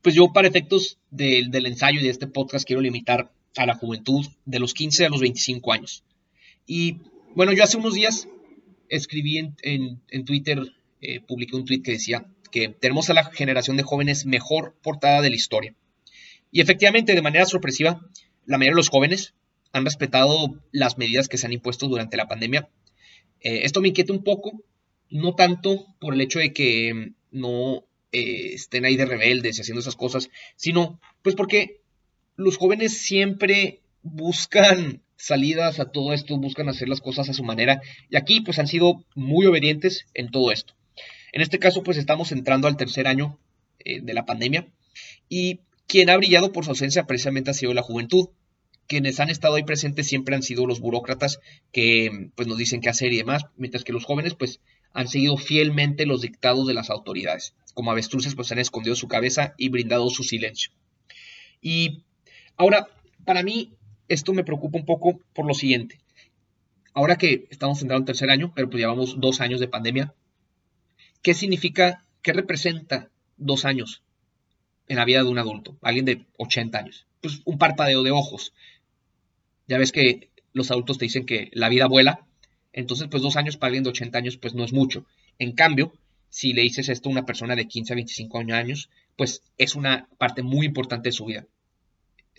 pues 0.02 0.16
yo 0.16 0.32
para 0.32 0.48
efectos 0.48 0.98
del 1.10 1.66
ensayo 1.66 2.02
de 2.02 2.10
este 2.10 2.28
podcast 2.28 2.66
quiero 2.66 2.82
limitar 2.82 3.32
a 3.58 3.66
la 3.66 3.76
juventud 3.76 4.26
de 4.46 4.60
los 4.60 4.74
15 4.74 5.06
a 5.06 5.10
los 5.10 5.22
25 5.22 5.74
años. 5.74 6.04
Y 6.66 6.98
bueno, 7.36 7.54
yo 7.54 7.64
hace 7.64 7.78
unos 7.78 7.94
días 7.94 8.28
escribí 8.90 9.38
en, 9.38 10.26
Twitter, 10.26 10.60
eh, 11.02 11.20
publiqué 11.22 11.56
un 11.56 11.66
tweet 11.66 11.82
que 11.82 11.94
decía 11.94 12.26
que 12.52 12.70
tenemos 12.70 13.10
a 13.10 13.14
la 13.14 13.26
generación 13.26 13.78
de 13.78 13.84
jóvenes 13.84 14.26
mejor 14.26 14.76
portada 14.82 15.22
de 15.22 15.30
la 15.30 15.36
historia. 15.36 15.76
Y 16.52 16.62
efectivamente, 16.62 17.14
de 17.14 17.22
manera 17.22 17.46
sorpresiva, 17.46 18.02
la 18.46 18.58
mayoría 18.58 18.74
de 18.74 18.78
los 18.78 18.90
jóvenes 18.90 19.34
han 19.72 19.86
respetado 19.86 20.60
las 20.72 20.98
medidas 20.98 21.28
que 21.28 21.38
se 21.38 21.46
han 21.46 21.54
impuesto 21.54 21.88
durante 21.88 22.18
la 22.18 22.28
pandemia. 22.28 22.70
Eh, 23.42 23.62
esto 23.64 23.82
me 23.82 23.90
inquieta 23.90 24.14
un 24.14 24.24
poco, 24.24 24.64
no 25.10 25.36
tanto 25.36 25.86
por 26.00 26.14
el 26.14 26.22
hecho 26.22 26.40
de 26.40 26.54
que 26.54 27.14
no 27.32 27.86
eh, 28.12 28.54
estén 28.54 28.86
ahí 28.86 28.98
de 28.98 29.06
rebeldes 29.06 29.58
y 29.58 29.62
haciendo 29.62 29.82
esas 29.82 29.96
cosas, 29.96 30.30
sino 30.56 31.00
pues 31.22 31.36
porque 31.36 31.82
los 32.36 32.58
jóvenes 32.58 32.98
siempre 32.98 33.82
buscan 34.02 35.04
salidas 35.16 35.80
a 35.80 35.92
todo 35.92 36.14
esto, 36.14 36.38
buscan 36.38 36.70
hacer 36.70 36.90
las 36.90 37.02
cosas 37.02 37.30
a 37.30 37.34
su 37.34 37.44
manera 37.44 37.82
y 38.10 38.16
aquí 38.16 38.42
pues 38.42 38.58
han 38.58 38.68
sido 38.68 39.06
muy 39.14 39.46
obedientes 39.46 40.08
en 40.14 40.32
todo 40.32 40.52
esto. 40.52 40.74
En 41.32 41.42
este 41.42 41.60
caso 41.60 41.84
pues 41.84 41.98
estamos 41.98 42.32
entrando 42.32 42.68
al 42.68 42.78
tercer 42.78 43.08
año 43.08 43.38
eh, 43.80 44.02
de 44.02 44.14
la 44.14 44.26
pandemia 44.26 44.68
Y 45.30 45.60
quien 45.90 46.12
ha 46.12 46.18
brillado 46.18 46.52
por 46.52 46.64
su 46.64 46.70
ausencia 46.70 47.08
precisamente 47.08 47.50
ha 47.50 47.56
sido 47.56 47.74
la 47.74 47.82
juventud. 47.82 48.30
Quienes 48.86 49.20
han 49.20 49.30
estado 49.30 49.56
ahí 49.56 49.64
presentes 49.64 50.08
siempre 50.08 50.36
han 50.36 50.44
sido 50.44 50.68
los 50.68 50.80
burócratas 50.80 51.40
que 51.72 52.30
pues, 52.36 52.48
nos 52.48 52.58
dicen 52.58 52.80
qué 52.80 52.90
hacer 52.90 53.12
y 53.12 53.18
demás, 53.18 53.46
mientras 53.58 53.84
que 53.84 53.92
los 53.92 54.06
jóvenes 54.06 54.36
pues 54.36 54.62
han 54.94 55.08
seguido 55.08 55.36
fielmente 55.36 56.06
los 56.06 56.22
dictados 56.22 56.68
de 56.68 56.76
las 56.76 56.92
autoridades. 56.92 57.56
Como 57.74 57.92
avestruces 57.92 58.36
pues 58.36 58.52
han 58.52 58.60
escondido 58.60 58.96
su 58.96 59.08
cabeza 59.08 59.56
y 59.58 59.70
brindado 59.70 60.10
su 60.12 60.24
silencio. 60.24 60.72
Y 61.60 62.04
ahora, 62.56 62.88
para 63.26 63.42
mí, 63.42 63.74
esto 64.08 64.34
me 64.34 64.44
preocupa 64.44 64.78
un 64.78 64.86
poco 64.86 65.20
por 65.34 65.48
lo 65.48 65.56
siguiente. 65.56 66.00
Ahora 66.94 67.18
que 67.18 67.48
estamos 67.50 67.82
entrando 67.82 68.04
en 68.04 68.06
tercer 68.06 68.30
año, 68.30 68.54
pero 68.56 68.70
pues 68.70 68.80
llevamos 68.80 69.20
dos 69.20 69.42
años 69.42 69.60
de 69.60 69.68
pandemia, 69.68 70.14
¿qué 71.24 71.34
significa, 71.34 72.06
qué 72.22 72.32
representa 72.32 73.10
dos 73.38 73.66
años 73.66 74.04
en 74.90 74.98
la 74.98 75.06
vida 75.06 75.24
de 75.24 75.30
un 75.30 75.40
adulto, 75.40 75.78
alguien 75.82 76.04
de 76.04 76.26
80 76.38 76.78
años? 76.78 77.08
Pues 77.22 77.42
un 77.46 77.58
parpadeo 77.58 78.04
de 78.04 78.12
ojos. 78.12 78.54
Ya 79.68 79.78
ves 79.78 79.94
que 79.94 80.30
los 80.52 80.72
adultos 80.72 80.98
te 80.98 81.06
dicen 81.06 81.26
que 81.26 81.50
la 81.54 81.70
vida 81.70 81.88
vuela, 81.88 82.28
entonces 82.74 83.08
pues 83.10 83.24
dos 83.24 83.38
años 83.38 83.56
para 83.56 83.70
alguien 83.70 83.86
de 83.86 83.92
80 83.92 84.18
años 84.18 84.38
pues 84.38 84.54
no 84.54 84.66
es 84.66 84.74
mucho. 84.74 85.06
En 85.38 85.54
cambio, 85.54 85.94
si 86.30 86.52
le 86.52 86.64
dices 86.64 86.90
esto 86.90 87.08
a 87.08 87.14
una 87.14 87.26
persona 87.26 87.56
de 87.56 87.68
15 87.68 87.94
a 87.94 87.96
25 87.96 88.40
años, 88.52 88.90
pues 89.16 89.44
es 89.58 89.76
una 89.76 90.10
parte 90.18 90.44
muy 90.44 90.66
importante 90.66 91.10
de 91.10 91.14
su 91.14 91.26
vida 91.26 91.48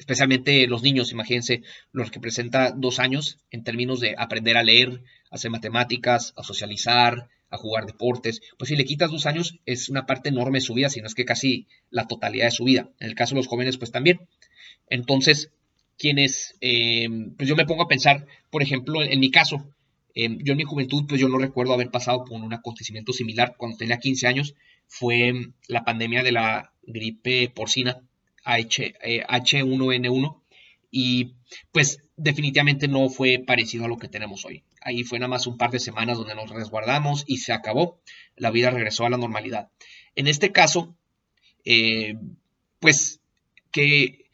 especialmente 0.00 0.66
los 0.66 0.82
niños, 0.82 1.12
imagínense, 1.12 1.62
los 1.92 2.10
que 2.10 2.20
presenta 2.20 2.72
dos 2.72 2.98
años 2.98 3.38
en 3.50 3.64
términos 3.64 4.00
de 4.00 4.14
aprender 4.16 4.56
a 4.56 4.62
leer, 4.62 5.02
hacer 5.30 5.50
matemáticas, 5.50 6.32
a 6.36 6.42
socializar, 6.42 7.28
a 7.50 7.56
jugar 7.56 7.86
deportes, 7.86 8.40
pues 8.58 8.68
si 8.68 8.76
le 8.76 8.84
quitas 8.84 9.10
dos 9.10 9.26
años 9.26 9.58
es 9.66 9.88
una 9.88 10.06
parte 10.06 10.28
enorme 10.28 10.58
de 10.58 10.64
su 10.64 10.74
vida, 10.74 10.88
si 10.88 11.00
no 11.00 11.06
es 11.06 11.14
que 11.14 11.24
casi 11.24 11.66
la 11.90 12.06
totalidad 12.06 12.46
de 12.46 12.52
su 12.52 12.64
vida. 12.64 12.88
En 13.00 13.08
el 13.08 13.14
caso 13.14 13.34
de 13.34 13.40
los 13.40 13.48
jóvenes, 13.48 13.76
pues 13.76 13.90
también. 13.90 14.20
Entonces, 14.88 15.50
quienes, 15.98 16.56
eh, 16.60 17.08
pues 17.36 17.48
yo 17.48 17.56
me 17.56 17.66
pongo 17.66 17.82
a 17.82 17.88
pensar, 17.88 18.26
por 18.50 18.62
ejemplo, 18.62 19.02
en, 19.02 19.20
mi 19.20 19.30
caso, 19.30 19.68
eh, 20.14 20.28
yo 20.42 20.52
en 20.52 20.58
mi 20.58 20.64
juventud, 20.64 21.04
pues 21.08 21.20
yo 21.20 21.28
no 21.28 21.38
recuerdo 21.38 21.74
haber 21.74 21.90
pasado 21.90 22.24
por 22.24 22.40
un 22.40 22.52
acontecimiento 22.52 23.12
similar. 23.12 23.54
Cuando 23.56 23.76
tenía 23.76 23.98
15 23.98 24.26
años, 24.26 24.54
fue 24.86 25.32
la 25.68 25.84
pandemia 25.84 26.22
de 26.22 26.32
la 26.32 26.72
gripe 26.82 27.50
porcina 27.54 28.00
H, 28.44 29.62
1 29.62 29.92
n 29.92 30.08
1 30.08 30.42
y 30.90 31.34
pues 31.72 32.02
definitivamente 32.16 32.88
no 32.88 33.08
fue 33.08 33.42
parecido 33.46 33.84
a 33.84 33.88
lo 33.88 33.98
que 33.98 34.08
tenemos 34.08 34.44
hoy. 34.44 34.64
Ahí 34.82 35.04
fue 35.04 35.18
nada 35.18 35.28
más 35.28 35.46
un 35.46 35.56
par 35.56 35.70
de 35.70 35.78
semanas 35.78 36.18
donde 36.18 36.34
nos 36.34 36.50
resguardamos 36.50 37.24
y 37.26 37.38
se 37.38 37.52
acabó. 37.52 38.00
La 38.36 38.50
vida 38.50 38.70
regresó 38.70 39.06
a 39.06 39.10
la 39.10 39.16
normalidad. 39.16 39.70
En 40.16 40.26
este 40.26 40.52
caso, 40.52 40.96
eh, 41.64 42.16
pues 42.78 43.20
que 43.70 44.24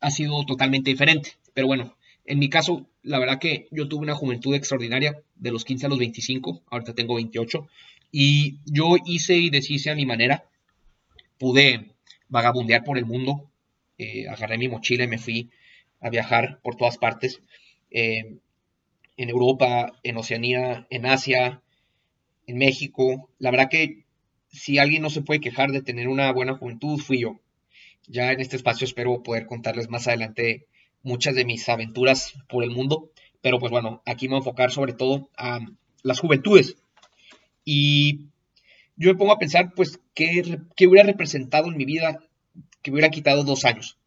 ha 0.00 0.10
sido 0.10 0.44
totalmente 0.44 0.90
diferente. 0.90 1.32
Pero 1.54 1.66
bueno, 1.66 1.96
en 2.24 2.38
mi 2.38 2.48
caso, 2.48 2.86
la 3.02 3.18
verdad 3.18 3.38
que 3.38 3.68
yo 3.70 3.88
tuve 3.88 4.02
una 4.02 4.14
juventud 4.14 4.54
extraordinaria 4.54 5.22
de 5.36 5.50
los 5.50 5.64
15 5.64 5.86
a 5.86 5.88
los 5.88 5.98
25, 5.98 6.62
ahorita 6.70 6.94
tengo 6.94 7.14
28, 7.14 7.66
y 8.12 8.58
yo 8.66 8.96
hice 9.04 9.36
y 9.36 9.50
deshice 9.50 9.90
a 9.90 9.94
mi 9.94 10.06
manera. 10.06 10.44
Pude 11.38 11.94
vagabundear 12.28 12.84
por 12.84 12.98
el 12.98 13.06
mundo. 13.06 13.50
Eh, 13.98 14.28
agarré 14.28 14.58
mi 14.58 14.68
mochila 14.68 15.04
y 15.04 15.08
me 15.08 15.18
fui 15.18 15.50
a 16.00 16.10
viajar 16.10 16.60
por 16.62 16.76
todas 16.76 16.98
partes. 16.98 17.42
Eh, 17.90 18.38
en 19.16 19.28
Europa, 19.28 19.92
en 20.04 20.16
Oceanía, 20.16 20.86
en 20.90 21.06
Asia, 21.06 21.60
en 22.46 22.58
México. 22.58 23.28
La 23.38 23.50
verdad 23.50 23.68
que 23.68 24.04
si 24.48 24.78
alguien 24.78 25.02
no 25.02 25.10
se 25.10 25.22
puede 25.22 25.40
quejar 25.40 25.70
de 25.70 25.82
tener 25.82 26.08
una 26.08 26.32
buena 26.32 26.56
juventud, 26.56 26.98
fui 26.98 27.20
yo. 27.20 27.40
Ya 28.06 28.32
en 28.32 28.40
este 28.40 28.56
espacio 28.56 28.84
espero 28.84 29.22
poder 29.22 29.46
contarles 29.46 29.90
más 29.90 30.08
adelante 30.08 30.66
muchas 31.02 31.34
de 31.34 31.44
mis 31.44 31.68
aventuras 31.68 32.34
por 32.48 32.64
el 32.64 32.70
mundo. 32.70 33.10
Pero 33.40 33.58
pues 33.58 33.70
bueno, 33.70 34.02
aquí 34.06 34.26
me 34.26 34.32
voy 34.32 34.38
a 34.38 34.40
enfocar 34.40 34.70
sobre 34.70 34.92
todo 34.92 35.30
a 35.36 35.60
las 36.02 36.20
juventudes. 36.20 36.76
Y 37.64 38.28
yo 38.96 39.10
me 39.10 39.14
pongo 39.14 39.32
a 39.32 39.38
pensar, 39.38 39.72
pues, 39.74 40.00
¿qué, 40.14 40.42
hubiera 40.86 41.06
representado 41.06 41.68
en 41.68 41.76
mi 41.76 41.84
vida 41.84 42.18
que 42.82 42.90
me 42.90 42.96
hubiera 42.96 43.10
quitado 43.10 43.44
dos 43.44 43.64
años? 43.64 43.98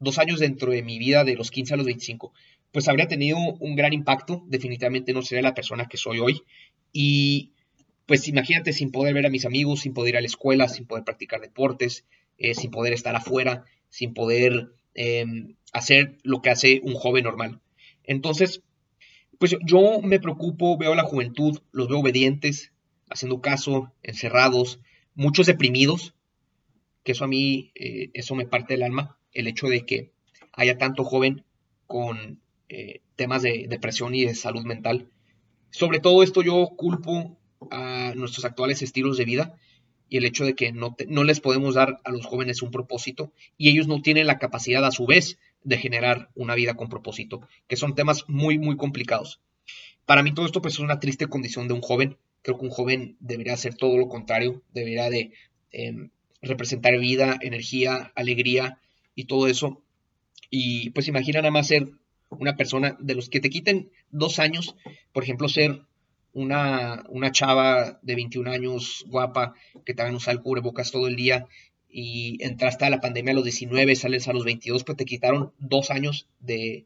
Dos 0.00 0.18
años 0.18 0.40
dentro 0.40 0.72
de 0.72 0.82
mi 0.82 0.98
vida 0.98 1.24
de 1.24 1.34
los 1.34 1.50
15 1.50 1.74
a 1.74 1.76
los 1.76 1.86
25. 1.86 2.32
Pues 2.72 2.88
habría 2.88 3.08
tenido 3.08 3.38
un 3.38 3.76
gran 3.76 3.92
impacto, 3.92 4.44
definitivamente 4.46 5.12
no 5.12 5.22
sería 5.22 5.42
la 5.42 5.54
persona 5.54 5.86
que 5.86 5.96
soy 5.96 6.18
hoy. 6.18 6.42
Y 6.92 7.52
pues 8.06 8.26
imagínate 8.28 8.72
sin 8.72 8.90
poder 8.90 9.14
ver 9.14 9.26
a 9.26 9.30
mis 9.30 9.44
amigos, 9.44 9.80
sin 9.80 9.92
poder 9.92 10.14
ir 10.14 10.16
a 10.18 10.20
la 10.20 10.26
escuela, 10.26 10.68
sin 10.68 10.86
poder 10.86 11.04
practicar 11.04 11.40
deportes, 11.40 12.04
eh, 12.38 12.54
sin 12.54 12.70
poder 12.70 12.92
estar 12.92 13.14
afuera, 13.14 13.64
sin 13.88 14.14
poder 14.14 14.72
em, 14.94 15.56
hacer 15.72 16.16
lo 16.22 16.40
que 16.40 16.50
hace 16.50 16.80
un 16.82 16.94
joven 16.94 17.24
normal. 17.24 17.60
Entonces, 18.04 18.62
pues 19.38 19.56
yo 19.64 20.00
me 20.02 20.20
preocupo, 20.20 20.78
veo 20.78 20.92
a 20.92 20.96
la 20.96 21.04
juventud, 21.04 21.60
los 21.70 21.88
veo 21.88 22.00
obedientes, 22.00 22.72
haciendo 23.10 23.40
caso, 23.40 23.92
encerrados, 24.02 24.80
muchos 25.14 25.46
deprimidos, 25.46 26.14
que 27.02 27.12
eso 27.12 27.24
a 27.24 27.28
mí, 27.28 27.72
eh, 27.74 28.10
eso 28.14 28.34
me 28.34 28.46
parte 28.46 28.74
del 28.74 28.82
alma, 28.82 29.18
el 29.32 29.46
hecho 29.46 29.68
de 29.68 29.84
que 29.84 30.12
haya 30.52 30.78
tanto 30.78 31.04
joven 31.04 31.44
con 31.86 32.40
eh, 32.68 33.00
temas 33.16 33.42
de 33.42 33.66
depresión 33.68 34.14
y 34.14 34.24
de 34.24 34.34
salud 34.34 34.64
mental. 34.64 35.08
Sobre 35.70 36.00
todo 36.00 36.22
esto 36.22 36.42
yo 36.42 36.66
culpo 36.76 37.38
a 37.70 38.12
nuestros 38.16 38.44
actuales 38.44 38.82
estilos 38.82 39.16
de 39.16 39.24
vida 39.24 39.56
y 40.08 40.16
el 40.16 40.24
hecho 40.24 40.44
de 40.44 40.54
que 40.54 40.72
no, 40.72 40.96
no 41.08 41.24
les 41.24 41.40
podemos 41.40 41.74
dar 41.74 42.00
a 42.04 42.10
los 42.10 42.26
jóvenes 42.26 42.62
un 42.62 42.70
propósito 42.70 43.32
y 43.56 43.68
ellos 43.68 43.88
no 43.88 44.00
tienen 44.00 44.26
la 44.26 44.38
capacidad 44.38 44.84
a 44.84 44.90
su 44.90 45.06
vez 45.06 45.38
de 45.64 45.76
generar 45.76 46.30
una 46.34 46.54
vida 46.54 46.74
con 46.74 46.88
propósito, 46.88 47.46
que 47.66 47.76
son 47.76 47.94
temas 47.94 48.24
muy, 48.28 48.58
muy 48.58 48.76
complicados. 48.76 49.40
Para 50.06 50.22
mí 50.22 50.32
todo 50.32 50.46
esto 50.46 50.62
pues 50.62 50.74
es 50.74 50.80
una 50.80 51.00
triste 51.00 51.26
condición 51.26 51.68
de 51.68 51.74
un 51.74 51.82
joven 51.82 52.16
Creo 52.42 52.58
que 52.58 52.64
un 52.64 52.70
joven 52.70 53.16
debería 53.20 53.54
hacer 53.54 53.74
todo 53.74 53.96
lo 53.96 54.08
contrario, 54.08 54.62
debería 54.72 55.10
de 55.10 55.32
em, 55.72 56.10
representar 56.42 56.98
vida, 56.98 57.38
energía, 57.40 58.12
alegría 58.14 58.78
y 59.14 59.24
todo 59.24 59.48
eso. 59.48 59.82
Y 60.50 60.90
pues 60.90 61.08
imagina 61.08 61.40
nada 61.40 61.50
más 61.50 61.68
ser 61.68 61.88
una 62.30 62.56
persona 62.56 62.96
de 63.00 63.14
los 63.14 63.28
que 63.28 63.40
te 63.40 63.50
quiten 63.50 63.90
dos 64.10 64.38
años, 64.38 64.74
por 65.12 65.22
ejemplo, 65.24 65.48
ser 65.48 65.82
una, 66.32 67.04
una 67.08 67.32
chava 67.32 67.98
de 68.02 68.14
21 68.14 68.50
años 68.50 69.04
guapa 69.08 69.54
que 69.84 69.94
te 69.94 70.02
hagan 70.02 70.14
usar 70.14 70.34
el 70.34 70.42
cubrebocas 70.42 70.90
todo 70.90 71.08
el 71.08 71.16
día 71.16 71.46
y 71.88 72.38
entraste 72.44 72.84
a 72.84 72.90
la 72.90 73.00
pandemia 73.00 73.32
a 73.32 73.34
los 73.34 73.44
19, 73.44 73.96
sales 73.96 74.28
a 74.28 74.32
los 74.32 74.44
22, 74.44 74.84
pues 74.84 74.98
te 74.98 75.04
quitaron 75.04 75.52
dos 75.58 75.90
años 75.90 76.28
de, 76.38 76.84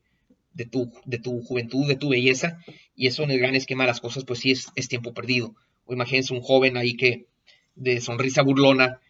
de 0.54 0.64
tu, 0.66 0.92
de 1.04 1.18
tu 1.18 1.42
juventud, 1.42 1.86
de 1.86 1.96
tu 1.96 2.10
belleza, 2.10 2.58
y 2.94 3.06
eso 3.06 3.22
en 3.22 3.30
el 3.30 3.38
gran 3.38 3.54
esquema 3.54 3.84
de 3.84 3.88
las 3.88 4.00
cosas, 4.00 4.24
pues 4.24 4.40
sí 4.40 4.52
es, 4.52 4.88
tiempo 4.88 5.12
perdido. 5.12 5.54
O 5.86 5.92
imagínense 5.92 6.34
un 6.34 6.40
joven 6.40 6.76
ahí 6.76 6.94
que 6.94 7.26
de 7.74 8.00
sonrisa 8.00 8.42
burlona, 8.42 9.00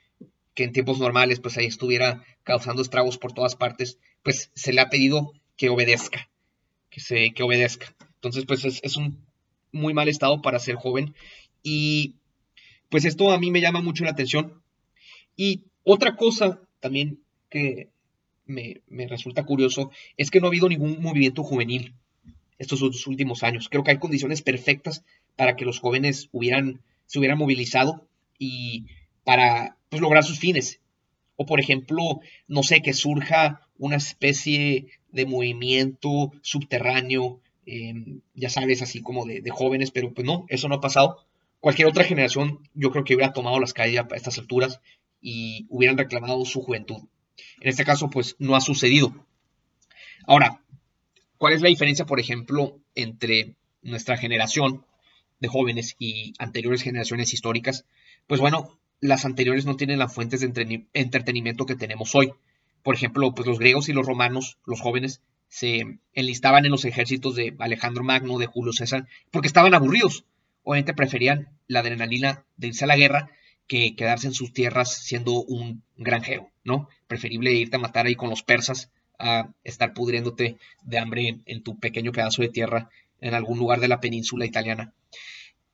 que 0.55 0.65
en 0.65 0.73
tiempos 0.73 0.99
normales 0.99 1.41
pues 1.41 1.57
ahí 1.57 1.67
estuviera 1.67 2.25
causando 2.45 2.83
estragos 2.83 3.19
por 3.19 3.33
todas 3.33 3.57
partes, 3.57 3.99
pues 4.23 4.51
se 4.55 4.73
le 4.73 4.81
ha 4.81 4.91
pedido 4.91 5.33
que 5.57 5.69
obedezca, 5.69 6.29
que 6.91 7.01
se 7.01 7.33
que 7.33 7.43
obedezca. 7.43 7.95
Entonces 8.17 8.45
pues 8.47 8.65
es, 8.65 8.97
un 8.97 9.25
muy 9.73 9.95
mal 9.95 10.09
estado 10.09 10.43
para 10.43 10.59
ser 10.59 10.77
joven 10.77 11.15
y 11.63 12.17
pues 12.89 13.05
esto 13.05 13.31
a 13.31 13.39
mí 13.39 13.51
me 13.51 13.61
llama 13.61 13.81
mucho 13.81 14.05
la 14.05 14.11
atención. 14.11 14.63
Y 15.37 15.63
otra 15.83 16.17
cosa 16.17 16.61
también 16.81 17.21
que 17.49 17.89
me, 18.47 18.83
resulta 19.09 19.45
curioso 19.45 19.91
es 20.17 20.31
que 20.31 20.41
no 20.41 20.47
ha 20.47 20.51
habido 20.51 20.69
ningún 20.69 21.01
movimiento 21.01 21.43
juvenil 21.43 21.95
estos 22.59 22.83
últimos 23.07 23.43
años. 23.43 23.69
Creo 23.69 23.83
que 23.83 23.93
hay 23.93 23.99
condiciones 23.99 24.43
perfectas 24.43 25.05
para 25.37 25.57
que 25.57 25.65
los 25.65 25.81
jóvenes 25.81 26.29
hubieran, 26.33 26.83
se 27.07 27.19
hubieran 27.19 27.39
movilizado 27.39 28.07
y 28.39 28.87
para 29.25 29.77
pues, 29.93 30.01
lograr 30.01 30.25
sus 30.25 30.39
fines. 30.39 30.81
O 31.37 31.45
por 31.45 31.61
ejemplo, 31.61 32.21
no 32.49 32.63
sé, 32.63 32.81
que 32.81 32.95
surja 32.95 33.61
una 33.77 33.97
especie 33.97 34.87
de 35.11 35.27
movimiento 35.27 36.33
subterráneo, 36.41 37.41
em, 37.67 38.23
ya 38.35 38.49
sabes, 38.49 38.81
así 38.81 39.03
como 39.03 39.27
de, 39.27 39.43
de, 39.43 39.51
jóvenes, 39.51 39.91
pero 39.91 40.15
pues 40.15 40.27
no, 40.27 40.47
eso 40.49 40.67
no 40.69 40.77
ha 40.77 40.81
pasado. 40.81 41.27
Cualquier 41.61 41.89
otra 41.89 42.05
generación 42.05 42.67
yo 42.73 42.91
creo 42.91 43.05
que 43.05 43.15
hubiera 43.15 43.35
tomado 43.35 43.61
las 43.61 43.75
calles 43.75 44.01
a 44.01 44.17
estas 44.17 44.39
alturas 44.39 44.81
y 45.21 45.67
hubieran 45.69 45.99
reclamado 45.99 46.43
su 46.47 46.63
juventud. 46.63 47.03
En 47.61 47.69
este 47.69 47.85
caso, 47.85 48.09
pues 48.09 48.35
no 48.39 48.57
ha 48.57 48.63
sucedido. 48.63 49.27
Ahora, 50.27 50.63
¿cuál 51.37 51.53
es 51.53 51.61
la 51.61 51.69
diferencia, 51.69 52.07
por 52.07 52.19
ejemplo, 52.19 52.81
entre 52.95 53.57
nuestra 53.83 54.17
generación 54.17 54.87
de 55.39 55.49
jóvenes 55.49 55.97
y 55.99 56.33
anteriores 56.39 56.81
generaciones 56.81 57.35
históricas? 57.35 57.85
Pues 58.27 58.41
bueno, 58.41 58.79
las 59.03 59.25
anteriores 59.25 59.67
no 59.67 59.77
tienen 59.77 59.99
las 59.99 60.15
fuentes 60.15 60.41
de 60.41 60.87
entretenimiento 60.95 61.67
que 61.67 61.75
tenemos 61.75 62.15
hoy. 62.15 62.33
Por 62.83 62.95
ejemplo, 62.95 63.35
pues 63.35 63.47
los 63.47 63.59
griegos 63.59 63.89
y 63.89 63.93
los 63.93 64.07
romanos, 64.07 64.59
los 64.65 64.81
jóvenes, 64.81 65.21
se 65.49 65.99
enlistaban 66.15 66.65
en 66.65 66.71
los 66.71 66.85
ejércitos 66.85 67.35
de 67.35 67.55
Alejandro 67.59 68.05
Magno, 68.05 68.39
de 68.39 68.47
Julio 68.47 68.73
César, 68.73 69.09
porque 69.33 69.49
estaban 69.49 69.75
aburridos. 69.75 70.25
Obviamente 70.63 70.95
preferían 70.95 71.49
la 71.67 71.81
adrenalina 71.81 72.45
de 72.57 72.69
irse 72.69 72.85
a 72.85 72.87
la 72.87 72.97
guerra 72.97 73.29
que 73.67 73.97
quedarse 73.97 74.29
en 74.29 74.35
sus 74.35 74.53
tierras 74.53 74.95
siendo 75.03 75.43
un 75.43 75.83
granjero, 75.97 76.51
¿no? 76.63 76.89
Preferible 77.09 77.53
irte 77.53 77.77
a 77.77 77.81
matar 77.81 78.07
ahí 78.07 78.15
con 78.15 78.31
los 78.31 78.45
persas 78.45 78.91
a 79.19 79.49
estar 79.65 79.95
pudriéndote 79.95 80.59
de 80.85 80.99
hambre 80.99 81.41
en 81.45 81.63
tu 81.63 81.79
pequeño 81.79 82.13
pedazo 82.13 82.43
de 82.43 82.49
tierra 82.51 82.89
en 83.21 83.35
algún 83.35 83.59
lugar 83.59 83.81
de 83.81 83.89
la 83.89 84.01
península 84.01 84.47
italiana. 84.47 84.95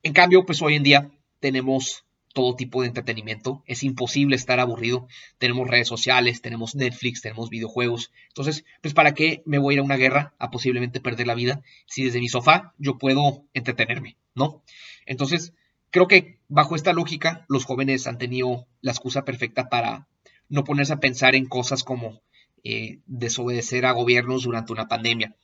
En 0.03 0.15
cambio, 0.15 0.47
pues 0.47 0.63
hoy 0.63 0.77
en 0.77 0.83
día 0.83 1.11
tenemos 1.41 2.05
todo 2.39 2.55
tipo 2.55 2.83
de 2.83 2.87
entretenimiento. 2.87 3.65
Es 3.67 3.83
imposible 3.83 4.37
estar 4.37 4.61
aburrido. 4.61 5.09
Tenemos 5.39 5.67
redes 5.67 5.89
sociales, 5.89 6.41
tenemos 6.41 6.77
Netflix, 6.77 7.21
tenemos 7.21 7.51
videojuegos. 7.51 8.13
Entonces, 8.29 8.65
pues 8.81 8.95
¿para 8.95 9.13
qué 9.13 9.43
me 9.45 9.59
voy 9.59 9.73
a 9.73 9.75
ir 9.75 9.81
a 9.81 9.83
una 9.83 9.97
guerra 9.97 10.35
a 10.39 10.53
posiblemente 10.53 11.01
perder 11.01 11.27
la 11.27 11.35
vida 11.35 11.63
si 11.87 12.05
desde 12.05 12.21
mi 12.21 12.29
sofá 12.29 12.75
yo 12.79 12.97
puedo 12.97 13.43
entretenerme, 13.55 14.17
¿no? 14.37 14.63
Entonces, 15.05 15.53
creo 15.91 16.07
que 16.07 16.39
bajo 16.47 16.77
esta 16.77 16.93
lógica, 16.93 17.45
los 17.49 17.65
jóvenes 17.65 18.07
han 18.07 18.19
tenido 18.19 18.69
la 18.83 18.93
excusa 18.93 19.25
perfecta 19.25 19.69
para 19.69 20.07
no 20.49 20.63
ponerse 20.63 20.93
a 20.93 21.01
pensar 21.01 21.35
en 21.35 21.47
cosas 21.47 21.83
como 21.83 22.21
eh, 22.63 23.01
desobedecer 23.07 23.85
a 23.85 23.91
gobiernos 23.91 24.45
durante 24.45 24.73
una 24.73 24.87
pandemia. 24.87 25.35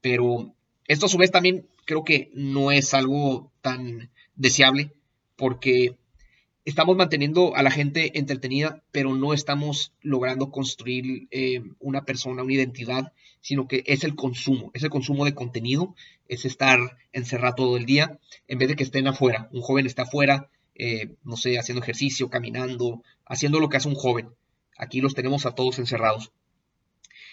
Pero 0.00 0.52
esto 0.88 1.06
a 1.06 1.08
su 1.08 1.16
vez 1.16 1.30
también 1.30 1.68
creo 1.84 2.02
que 2.02 2.32
no 2.34 2.72
es 2.72 2.92
algo 2.92 3.52
tan 3.60 4.10
deseable 4.34 4.90
porque 5.36 5.94
estamos 6.64 6.96
manteniendo 6.96 7.54
a 7.56 7.62
la 7.62 7.70
gente 7.70 8.18
entretenida, 8.18 8.82
pero 8.90 9.14
no 9.14 9.34
estamos 9.34 9.92
logrando 10.00 10.50
construir 10.50 11.28
eh, 11.30 11.62
una 11.78 12.04
persona, 12.04 12.42
una 12.42 12.54
identidad, 12.54 13.12
sino 13.40 13.68
que 13.68 13.82
es 13.86 14.04
el 14.04 14.14
consumo, 14.14 14.70
es 14.74 14.82
el 14.82 14.90
consumo 14.90 15.24
de 15.24 15.34
contenido, 15.34 15.94
es 16.28 16.44
estar 16.44 16.78
encerrado 17.12 17.56
todo 17.56 17.76
el 17.76 17.84
día, 17.84 18.18
en 18.48 18.58
vez 18.58 18.68
de 18.68 18.76
que 18.76 18.84
estén 18.84 19.06
afuera. 19.06 19.48
Un 19.52 19.60
joven 19.60 19.86
está 19.86 20.02
afuera, 20.02 20.48
eh, 20.74 21.14
no 21.22 21.36
sé, 21.36 21.58
haciendo 21.58 21.82
ejercicio, 21.82 22.30
caminando, 22.30 23.02
haciendo 23.26 23.60
lo 23.60 23.68
que 23.68 23.76
hace 23.76 23.88
un 23.88 23.94
joven. 23.94 24.30
Aquí 24.78 25.00
los 25.00 25.14
tenemos 25.14 25.46
a 25.46 25.54
todos 25.54 25.78
encerrados. 25.78 26.32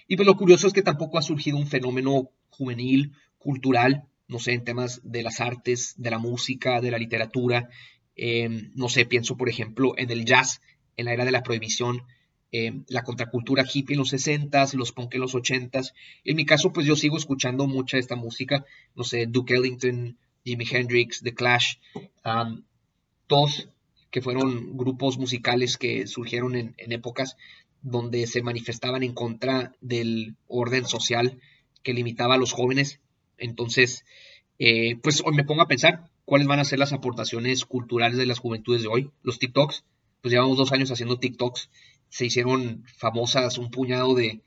Y 0.07 0.17
pues 0.17 0.27
lo 0.27 0.35
curioso 0.35 0.67
es 0.67 0.73
que 0.73 0.83
tampoco 0.83 1.17
ha 1.17 1.21
surgido 1.21 1.57
un 1.57 1.67
fenómeno 1.67 2.29
juvenil, 2.49 3.13
cultural, 3.37 4.03
no 4.27 4.39
sé, 4.39 4.53
en 4.53 4.63
temas 4.63 5.01
de 5.03 5.23
las 5.23 5.39
artes, 5.39 5.95
de 5.97 6.11
la 6.11 6.17
música, 6.17 6.81
de 6.81 6.91
la 6.91 6.97
literatura. 6.97 7.69
Em, 8.23 8.71
no 8.75 8.87
sé, 8.87 9.07
pienso 9.07 9.35
por 9.35 9.49
ejemplo 9.49 9.95
en 9.97 10.11
el 10.11 10.25
jazz, 10.25 10.61
en 10.95 11.05
la 11.05 11.13
era 11.13 11.25
de 11.25 11.31
la 11.31 11.41
prohibición, 11.41 12.03
em, 12.51 12.83
la 12.87 13.01
contracultura 13.01 13.65
hippie 13.65 13.95
en 13.95 13.99
los 13.99 14.13
60s, 14.13 14.75
los 14.75 14.91
punk 14.91 15.15
en 15.15 15.21
los 15.21 15.33
80s. 15.33 15.95
En 16.23 16.35
mi 16.35 16.45
caso, 16.45 16.71
pues 16.71 16.85
yo 16.85 16.95
sigo 16.95 17.17
escuchando 17.17 17.65
mucha 17.65 17.97
esta 17.97 18.15
música, 18.15 18.63
no 18.95 19.03
sé, 19.03 19.25
Duke 19.25 19.55
Ellington, 19.55 20.19
Jimi 20.45 20.65
Hendrix, 20.69 21.21
The 21.23 21.33
Clash, 21.33 21.77
todos 23.25 23.69
que 24.11 24.21
fueron 24.21 24.77
grupos 24.77 25.17
musicales 25.17 25.79
que 25.79 26.05
surgieron 26.05 26.55
en, 26.55 26.75
épocas 26.77 27.37
donde 27.81 28.27
se 28.27 28.43
manifestaban 28.43 29.01
en 29.01 29.13
contra 29.13 29.73
del 29.81 30.35
orden 30.47 30.85
social 30.85 31.39
que 31.81 31.93
limitaba 31.93 32.35
a 32.35 32.37
los 32.37 32.53
jóvenes. 32.53 32.99
Entonces, 33.39 34.05
eh, 34.59 34.97
pues 35.01 35.23
me 35.33 35.43
pongo 35.43 35.63
a 35.63 35.67
pensar 35.67 36.11
cuáles 36.31 36.47
van 36.47 36.61
a 36.61 36.63
ser 36.63 36.79
las 36.79 36.93
aportaciones 36.93 37.65
culturales 37.65 38.17
de 38.17 38.25
las 38.25 38.39
juventudes 38.39 38.83
de 38.83 38.87
hoy. 38.87 39.11
Los 39.21 39.37
TikToks, 39.37 39.83
pues 40.21 40.31
llevamos 40.31 40.55
dos 40.55 40.71
años 40.71 40.89
haciendo 40.89 41.19
TikToks, 41.19 41.69
se 42.07 42.25
hicieron 42.25 42.85
famosas 42.95 43.57
un 43.57 43.69
puñado 43.69 44.15
de, 44.15 44.39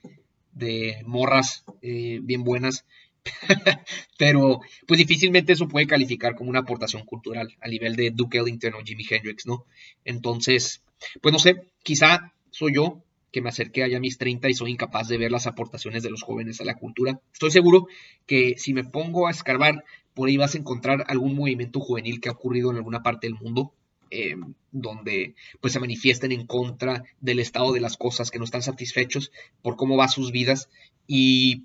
morras 1.04 1.66
eh, 1.82 2.20
bien 2.22 2.42
buenas, 2.42 2.86
pero 4.18 4.62
pues 4.86 4.96
difícilmente 4.96 5.52
eso 5.52 5.68
puede 5.68 5.86
calificar 5.86 6.36
como 6.36 6.48
una 6.48 6.60
aportación 6.60 7.04
cultural 7.04 7.54
a 7.60 7.68
nivel 7.68 7.96
de 7.96 8.12
Duke 8.12 8.38
Ellington 8.38 8.72
o 8.76 8.82
Jimi 8.82 9.04
Hendrix, 9.10 9.44
¿no? 9.44 9.66
Entonces, 10.06 10.82
pues 11.20 11.34
no 11.34 11.38
sé, 11.38 11.66
quizá 11.82 12.32
soy 12.50 12.76
yo 12.76 13.04
que 13.30 13.42
me 13.42 13.50
acerqué 13.50 13.82
allá 13.82 13.98
a 13.98 14.00
mis 14.00 14.16
30 14.16 14.48
y 14.48 14.54
soy 14.54 14.70
incapaz 14.70 15.08
de 15.08 15.18
ver 15.18 15.32
las 15.32 15.46
aportaciones 15.46 16.02
de 16.02 16.08
los 16.08 16.22
jóvenes 16.22 16.62
a 16.62 16.64
la 16.64 16.76
cultura. 16.76 17.20
Estoy 17.32 17.50
seguro 17.50 17.88
que 18.24 18.54
si 18.56 18.72
me 18.72 18.84
pongo 18.84 19.26
a 19.26 19.32
escarbar, 19.32 19.84
por 20.14 20.28
ahí 20.28 20.36
vas 20.36 20.54
a 20.54 20.58
encontrar 20.58 21.04
algún 21.08 21.34
movimiento 21.34 21.80
juvenil 21.80 22.20
que 22.20 22.28
ha 22.28 22.32
ocurrido 22.32 22.70
en 22.70 22.76
alguna 22.76 23.02
parte 23.02 23.26
del 23.26 23.34
mundo, 23.34 23.74
eh, 24.10 24.36
donde 24.70 25.34
pues 25.60 25.72
se 25.72 25.80
manifiesten 25.80 26.32
en 26.32 26.46
contra 26.46 27.04
del 27.20 27.40
estado 27.40 27.72
de 27.72 27.80
las 27.80 27.96
cosas, 27.96 28.30
que 28.30 28.38
no 28.38 28.44
están 28.44 28.62
satisfechos 28.62 29.32
por 29.62 29.76
cómo 29.76 29.96
va 29.96 30.08
sus 30.08 30.30
vidas. 30.30 30.68
Y 31.06 31.64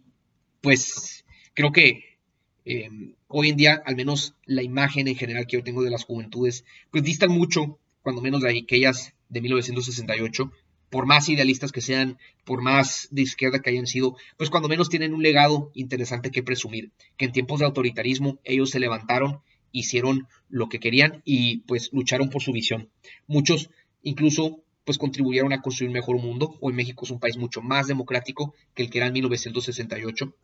pues 0.61 1.25
creo 1.53 1.71
que 1.71 2.17
eh, 2.65 2.89
hoy 3.27 3.49
en 3.49 3.57
día, 3.57 3.81
al 3.85 3.95
menos 3.95 4.35
la 4.45 4.63
imagen 4.63 5.07
en 5.07 5.15
general 5.15 5.47
que 5.47 5.57
yo 5.57 5.63
tengo 5.63 5.83
de 5.83 5.91
las 5.91 6.03
juventudes, 6.03 6.65
pues 6.91 7.03
distan 7.03 7.31
mucho, 7.31 7.77
cuando 8.01 8.21
menos 8.21 8.41
de 8.41 8.57
aquellas 8.57 9.13
de 9.29 9.41
1968, 9.41 10.51
por 10.89 11.05
más 11.05 11.29
idealistas 11.29 11.71
que 11.71 11.81
sean, 11.81 12.17
por 12.45 12.61
más 12.61 13.07
de 13.11 13.21
izquierda 13.21 13.59
que 13.59 13.69
hayan 13.69 13.87
sido, 13.87 14.15
pues 14.37 14.49
cuando 14.49 14.69
menos 14.69 14.89
tienen 14.89 15.13
un 15.13 15.21
legado 15.21 15.71
interesante 15.73 16.31
que 16.31 16.43
presumir, 16.43 16.91
que 17.17 17.25
en 17.25 17.31
tiempos 17.31 17.59
de 17.59 17.65
autoritarismo 17.65 18.39
ellos 18.43 18.71
se 18.71 18.79
levantaron, 18.79 19.41
hicieron 19.71 20.27
lo 20.49 20.67
que 20.67 20.79
querían 20.79 21.21
y 21.25 21.59
pues 21.59 21.89
lucharon 21.93 22.29
por 22.29 22.41
su 22.41 22.51
visión. 22.51 22.89
Muchos 23.27 23.69
incluso 24.01 24.63
pues 24.83 24.97
contribuyeron 24.97 25.53
a 25.53 25.61
construir 25.61 25.89
un 25.89 25.93
mejor 25.93 26.17
mundo. 26.17 26.57
Hoy 26.61 26.73
México 26.73 27.05
es 27.05 27.11
un 27.11 27.19
país 27.19 27.37
mucho 27.37 27.61
más 27.61 27.85
democrático 27.85 28.55
que 28.73 28.81
el 28.81 28.89
que 28.89 28.97
era 28.97 29.07
en 29.07 29.13
1968. 29.13 30.35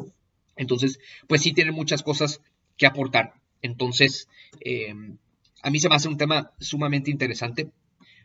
Entonces, 0.56 1.00
pues 1.28 1.42
sí 1.42 1.54
tienen 1.54 1.74
muchas 1.74 2.04
cosas 2.04 2.42
que 2.78 2.86
aportar. 2.86 3.34
Entonces, 3.64 4.30
eh, 4.62 4.94
a 5.64 5.72
mí 5.72 5.80
se 5.80 5.90
me 5.90 5.96
hace 5.96 6.08
un 6.08 6.18
tema 6.18 6.52
sumamente 6.60 7.10
interesante, 7.10 7.72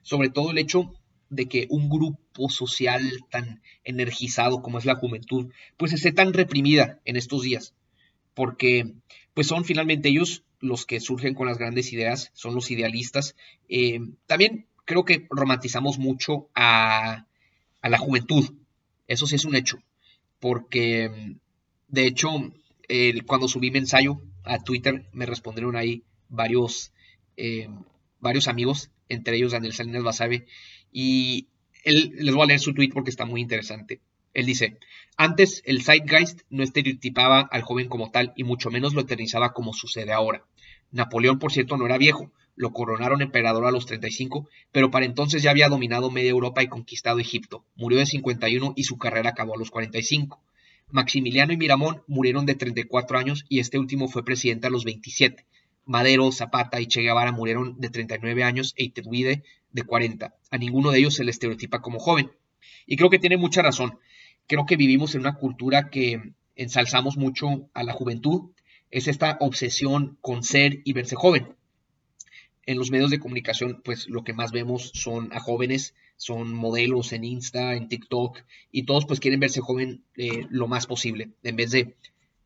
sobre 0.03 0.29
todo 0.29 0.51
el 0.51 0.59
hecho 0.59 0.93
de 1.31 1.47
que 1.47 1.67
un 1.71 1.89
grupo 1.89 2.51
social 2.51 3.25
tan 3.31 3.63
energizado 3.85 4.61
como 4.63 4.79
es 4.79 4.85
la 4.85 4.97
juventud, 4.97 5.53
pues 5.77 5.93
esté 5.93 6.13
tan 6.13 6.33
reprimida 6.33 7.01
en 7.05 7.17
estos 7.17 7.43
días, 7.43 7.73
porque 8.35 8.93
pues 9.33 9.47
son 9.47 9.65
finalmente 9.65 10.09
ellos 10.09 10.45
los 10.59 10.85
que 10.85 11.01
surgen 11.01 11.35
con 11.35 11.47
las 11.47 11.57
grandes 11.57 11.93
ideas, 11.93 12.31
son 12.35 12.55
los 12.55 12.71
idealistas. 12.71 13.37
Eh, 13.69 14.01
también 14.27 14.67
creo 14.85 15.05
que 15.05 15.27
romantizamos 15.31 15.99
mucho 15.99 16.49
a, 16.55 17.27
la 17.83 17.99
juventud, 17.99 18.53
eso 19.07 19.27
sí 19.27 19.37
es 19.37 19.45
un 19.45 19.55
hecho, 19.55 19.79
porque 20.41 21.37
de 21.89 22.07
hecho 22.07 22.53
cuando 23.25 23.49
subí 23.49 23.71
mi 23.71 23.79
ensayo 23.79 24.21
a 24.45 24.59
Twitter 24.59 25.07
me 25.13 25.25
respondieron 25.25 25.77
ahí 25.77 26.03
varios, 26.29 26.93
eh, 27.37 27.69
varios 28.19 28.49
amigos, 28.49 28.91
entre 29.09 29.37
ellos 29.37 29.53
Daniel 29.53 29.73
Salinas 29.73 30.03
Basabe, 30.03 30.47
y 30.93 31.49
él, 31.85 32.13
les 32.17 32.35
voy 32.35 32.45
a 32.45 32.47
leer 32.47 32.61
su 32.61 32.75
tweet 32.75 32.91
porque 32.93 33.11
está 33.11 33.25
muy 33.25 33.41
interesante. 33.41 34.01
Él 34.33 34.47
dice, 34.47 34.79
antes 35.17 35.63
el 35.67 35.83
Zeitgeist 35.83 36.43
no 36.51 36.63
estereotipaba 36.63 37.41
al 37.41 37.63
joven 37.63 37.89
como 37.89 38.11
tal 38.11 38.33
y 38.37 38.45
mucho 38.45 38.71
menos 38.71 38.95
lo 38.95 39.01
eternizaba 39.01 39.53
como 39.53 39.73
sucede 39.73 40.13
ahora. 40.13 40.45
Napoleón, 40.93 41.39
por 41.39 41.53
cierto, 41.53 41.77
no 41.77 41.87
era 41.87 41.99
viejo, 41.99 42.31
lo 42.57 42.73
coronaron 42.73 43.23
emperador 43.23 43.67
a 43.67 43.71
los 43.71 43.87
35, 43.87 44.49
pero 44.73 44.91
para 44.91 45.07
entonces 45.07 45.43
ya 45.43 45.51
había 45.51 45.69
dominado 45.69 46.11
media 46.11 46.31
Europa 46.31 46.63
y 46.63 46.69
conquistado 46.69 47.19
Egipto. 47.19 47.65
Murió 47.75 47.99
de 47.99 48.07
51 48.07 48.75
y 48.77 48.85
su 48.85 48.99
carrera 48.99 49.31
acabó 49.31 49.55
a 49.55 49.59
los 49.59 49.71
45. 49.71 50.41
Maximiliano 50.91 51.53
y 51.53 51.57
Miramón 51.57 52.03
murieron 52.07 52.47
de 52.47 52.57
34 52.57 53.19
años 53.19 53.45
y 53.49 53.61
este 53.61 53.79
último 53.79 54.09
fue 54.09 54.25
presidente 54.25 54.67
a 54.67 54.71
los 54.71 54.85
27. 54.85 55.47
Madero, 55.91 56.31
Zapata 56.31 56.81
y 56.81 56.87
Che 56.87 57.03
Guevara 57.03 57.33
murieron 57.33 57.81
de 57.81 57.91
39 57.91 58.45
años 58.45 58.75
e 58.77 58.85
Iturbide 58.85 59.43
de 59.73 59.83
40. 59.83 60.37
A 60.49 60.57
ninguno 60.57 60.93
de 60.93 61.01
ellos 61.01 61.15
se 61.15 61.25
le 61.25 61.33
estereotipa 61.33 61.83
como 61.83 61.99
joven. 61.99 62.31
Y 62.87 62.95
creo 62.95 63.11
que 63.11 63.19
tiene 63.19 63.37
mucha 63.37 63.61
razón. 63.61 63.99
Creo 64.47 64.67
que 64.67 64.77
vivimos 64.77 65.17
en 65.17 65.23
una 65.23 65.35
cultura 65.35 65.91
que 65.91 66.35
ensalzamos 66.55 67.17
mucho 67.17 67.69
a 67.75 67.83
la 67.83 67.93
juventud. 67.93 68.53
Es 68.93 69.09
esta 69.09 69.37
obsesión 69.41 70.17
con 70.21 70.45
ser 70.45 70.81
y 70.85 70.93
verse 70.93 71.17
joven. 71.17 71.57
En 72.67 72.79
los 72.79 72.93
medios 72.93 73.11
de 73.11 73.19
comunicación, 73.19 73.83
pues 73.85 74.09
lo 74.09 74.23
que 74.23 74.33
más 74.33 74.53
vemos 74.53 74.93
son 74.95 75.33
a 75.33 75.41
jóvenes, 75.41 75.97
son 76.17 76.55
modelos 76.55 77.13
en 77.13 77.25
Insta, 77.25 77.75
en 77.75 77.89
TikTok, 77.89 78.39
y 78.71 78.85
todos 78.85 79.07
pues 79.07 79.19
quieren 79.19 79.41
verse 79.41 79.61
joven 79.61 80.05
eh, 80.17 80.47
lo 80.51 80.69
más 80.69 80.87
posible, 80.87 81.31
en 81.43 81.57
vez 81.57 81.73
de 81.73 81.97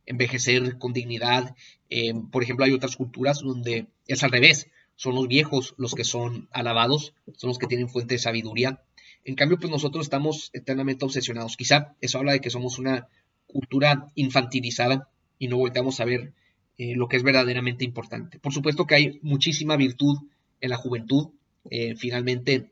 envejecer 0.06 0.78
con 0.78 0.92
dignidad. 0.92 1.54
Eh, 1.90 2.12
por 2.30 2.42
ejemplo, 2.42 2.64
hay 2.64 2.72
otras 2.72 2.96
culturas 2.96 3.40
donde 3.40 3.86
es 4.06 4.22
al 4.22 4.30
revés 4.30 4.68
son 4.96 5.14
los 5.14 5.28
viejos 5.28 5.74
los 5.76 5.94
que 5.94 6.04
son 6.04 6.48
alabados, 6.52 7.14
son 7.36 7.48
los 7.48 7.58
que 7.58 7.66
tienen 7.66 7.88
fuente 7.88 8.14
de 8.14 8.18
sabiduría. 8.18 8.82
En 9.24 9.34
cambio, 9.34 9.58
pues 9.58 9.70
nosotros 9.70 10.06
estamos 10.06 10.50
eternamente 10.52 11.04
obsesionados. 11.04 11.56
Quizá 11.56 11.94
eso 12.00 12.18
habla 12.18 12.32
de 12.32 12.40
que 12.40 12.50
somos 12.50 12.78
una 12.78 13.08
cultura 13.46 14.08
infantilizada 14.14 15.08
y 15.38 15.48
no 15.48 15.56
volteamos 15.56 16.00
a 16.00 16.04
ver 16.04 16.32
eh, 16.78 16.94
lo 16.94 17.08
que 17.08 17.16
es 17.16 17.22
verdaderamente 17.22 17.84
importante. 17.84 18.38
Por 18.38 18.52
supuesto 18.52 18.86
que 18.86 18.94
hay 18.94 19.18
muchísima 19.22 19.76
virtud 19.76 20.18
en 20.60 20.70
la 20.70 20.76
juventud. 20.76 21.30
Eh, 21.70 21.94
finalmente, 21.96 22.70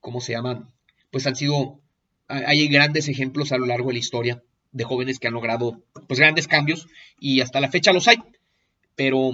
¿cómo 0.00 0.20
se 0.20 0.32
llama? 0.32 0.70
Pues 1.10 1.26
han 1.26 1.36
sido, 1.36 1.80
hay 2.28 2.68
grandes 2.68 3.08
ejemplos 3.08 3.52
a 3.52 3.58
lo 3.58 3.66
largo 3.66 3.88
de 3.88 3.94
la 3.94 3.98
historia 3.98 4.42
de 4.74 4.84
jóvenes 4.84 5.18
que 5.18 5.28
han 5.28 5.34
logrado 5.34 5.82
pues 6.06 6.20
grandes 6.20 6.46
cambios 6.46 6.86
y 7.18 7.40
hasta 7.40 7.60
la 7.60 7.70
fecha 7.70 7.94
los 7.94 8.08
hay. 8.08 8.18
Pero 8.94 9.32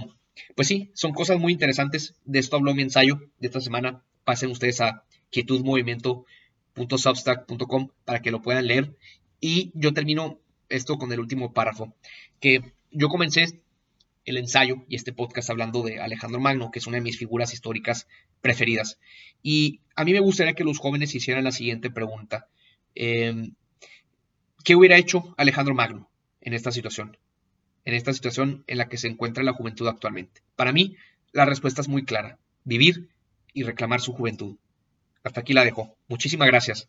pues 0.55 0.69
sí, 0.69 0.93
son 0.95 1.13
cosas 1.13 1.41
muy 1.41 1.53
interesantes. 1.53 2.15
De 2.25 2.39
esto 2.39 2.55
habló 2.57 2.73
mi 2.75 2.83
ensayo 2.83 3.21
de 3.39 3.49
esta 3.49 3.61
semana 3.61 4.05
pasen 4.25 4.51
ustedes 4.51 4.81
a 4.81 5.05
quietudmovimiento.substack.com 5.31 7.89
para 8.05 8.23
que 8.23 8.31
lo 8.31 8.41
puedan 8.43 8.69
leer. 8.69 8.97
Y 9.41 9.73
yo 9.75 9.93
termino 9.93 10.39
esto 10.69 10.99
con 10.99 11.13
el 11.13 11.19
último 11.19 11.53
párrafo, 11.53 11.97
que 12.39 12.63
yo 12.93 13.09
comencé 13.09 13.61
el 14.25 14.37
ensayo 14.37 14.85
y 14.89 14.95
este 14.95 15.13
podcast 15.13 15.51
hablando 15.51 15.83
de 15.83 16.01
Alejandro 16.01 16.39
Magno, 16.39 16.71
que 16.71 16.79
es 16.79 16.87
una 16.87 16.99
de 16.99 17.03
mis 17.03 17.19
figuras 17.19 17.53
históricas 17.55 18.07
preferidas. 18.41 19.01
Y 19.43 19.81
a 19.97 20.05
mí 20.05 20.13
me 20.13 20.21
gustaría 20.21 20.55
que 20.55 20.63
los 20.63 20.79
jóvenes 20.79 21.13
hicieran 21.15 21.43
la 21.45 21.53
siguiente 21.53 21.91
pregunta. 21.91 22.47
Em, 22.95 23.55
¿Qué 24.65 24.77
hubiera 24.77 24.99
hecho 24.99 25.35
Alejandro 25.39 25.75
Magno 25.75 26.11
en 26.41 26.53
esta 26.53 26.71
situación? 26.71 27.17
En 27.85 27.95
esta 27.95 28.13
situación 28.13 28.63
en 28.67 28.79
la 28.79 28.89
que 28.89 28.99
se 28.99 29.09
encuentra 29.09 29.43
la 29.43 29.55
juventud 29.55 29.89
actualmente. 29.89 30.43
Para 30.55 30.73
mí, 30.73 30.97
la 31.33 31.47
respuesta 31.47 31.81
es 31.81 31.89
muy 31.89 32.05
clara. 32.05 32.39
Vivir 32.65 33.09
y 33.55 33.63
reclamar 33.63 34.01
su 34.01 34.13
juventud. 34.13 34.57
Hasta 35.25 35.41
aquí 35.41 35.55
la 35.55 35.65
dejo. 35.65 35.97
Muchísimas 36.09 36.49
gracias. 36.49 36.89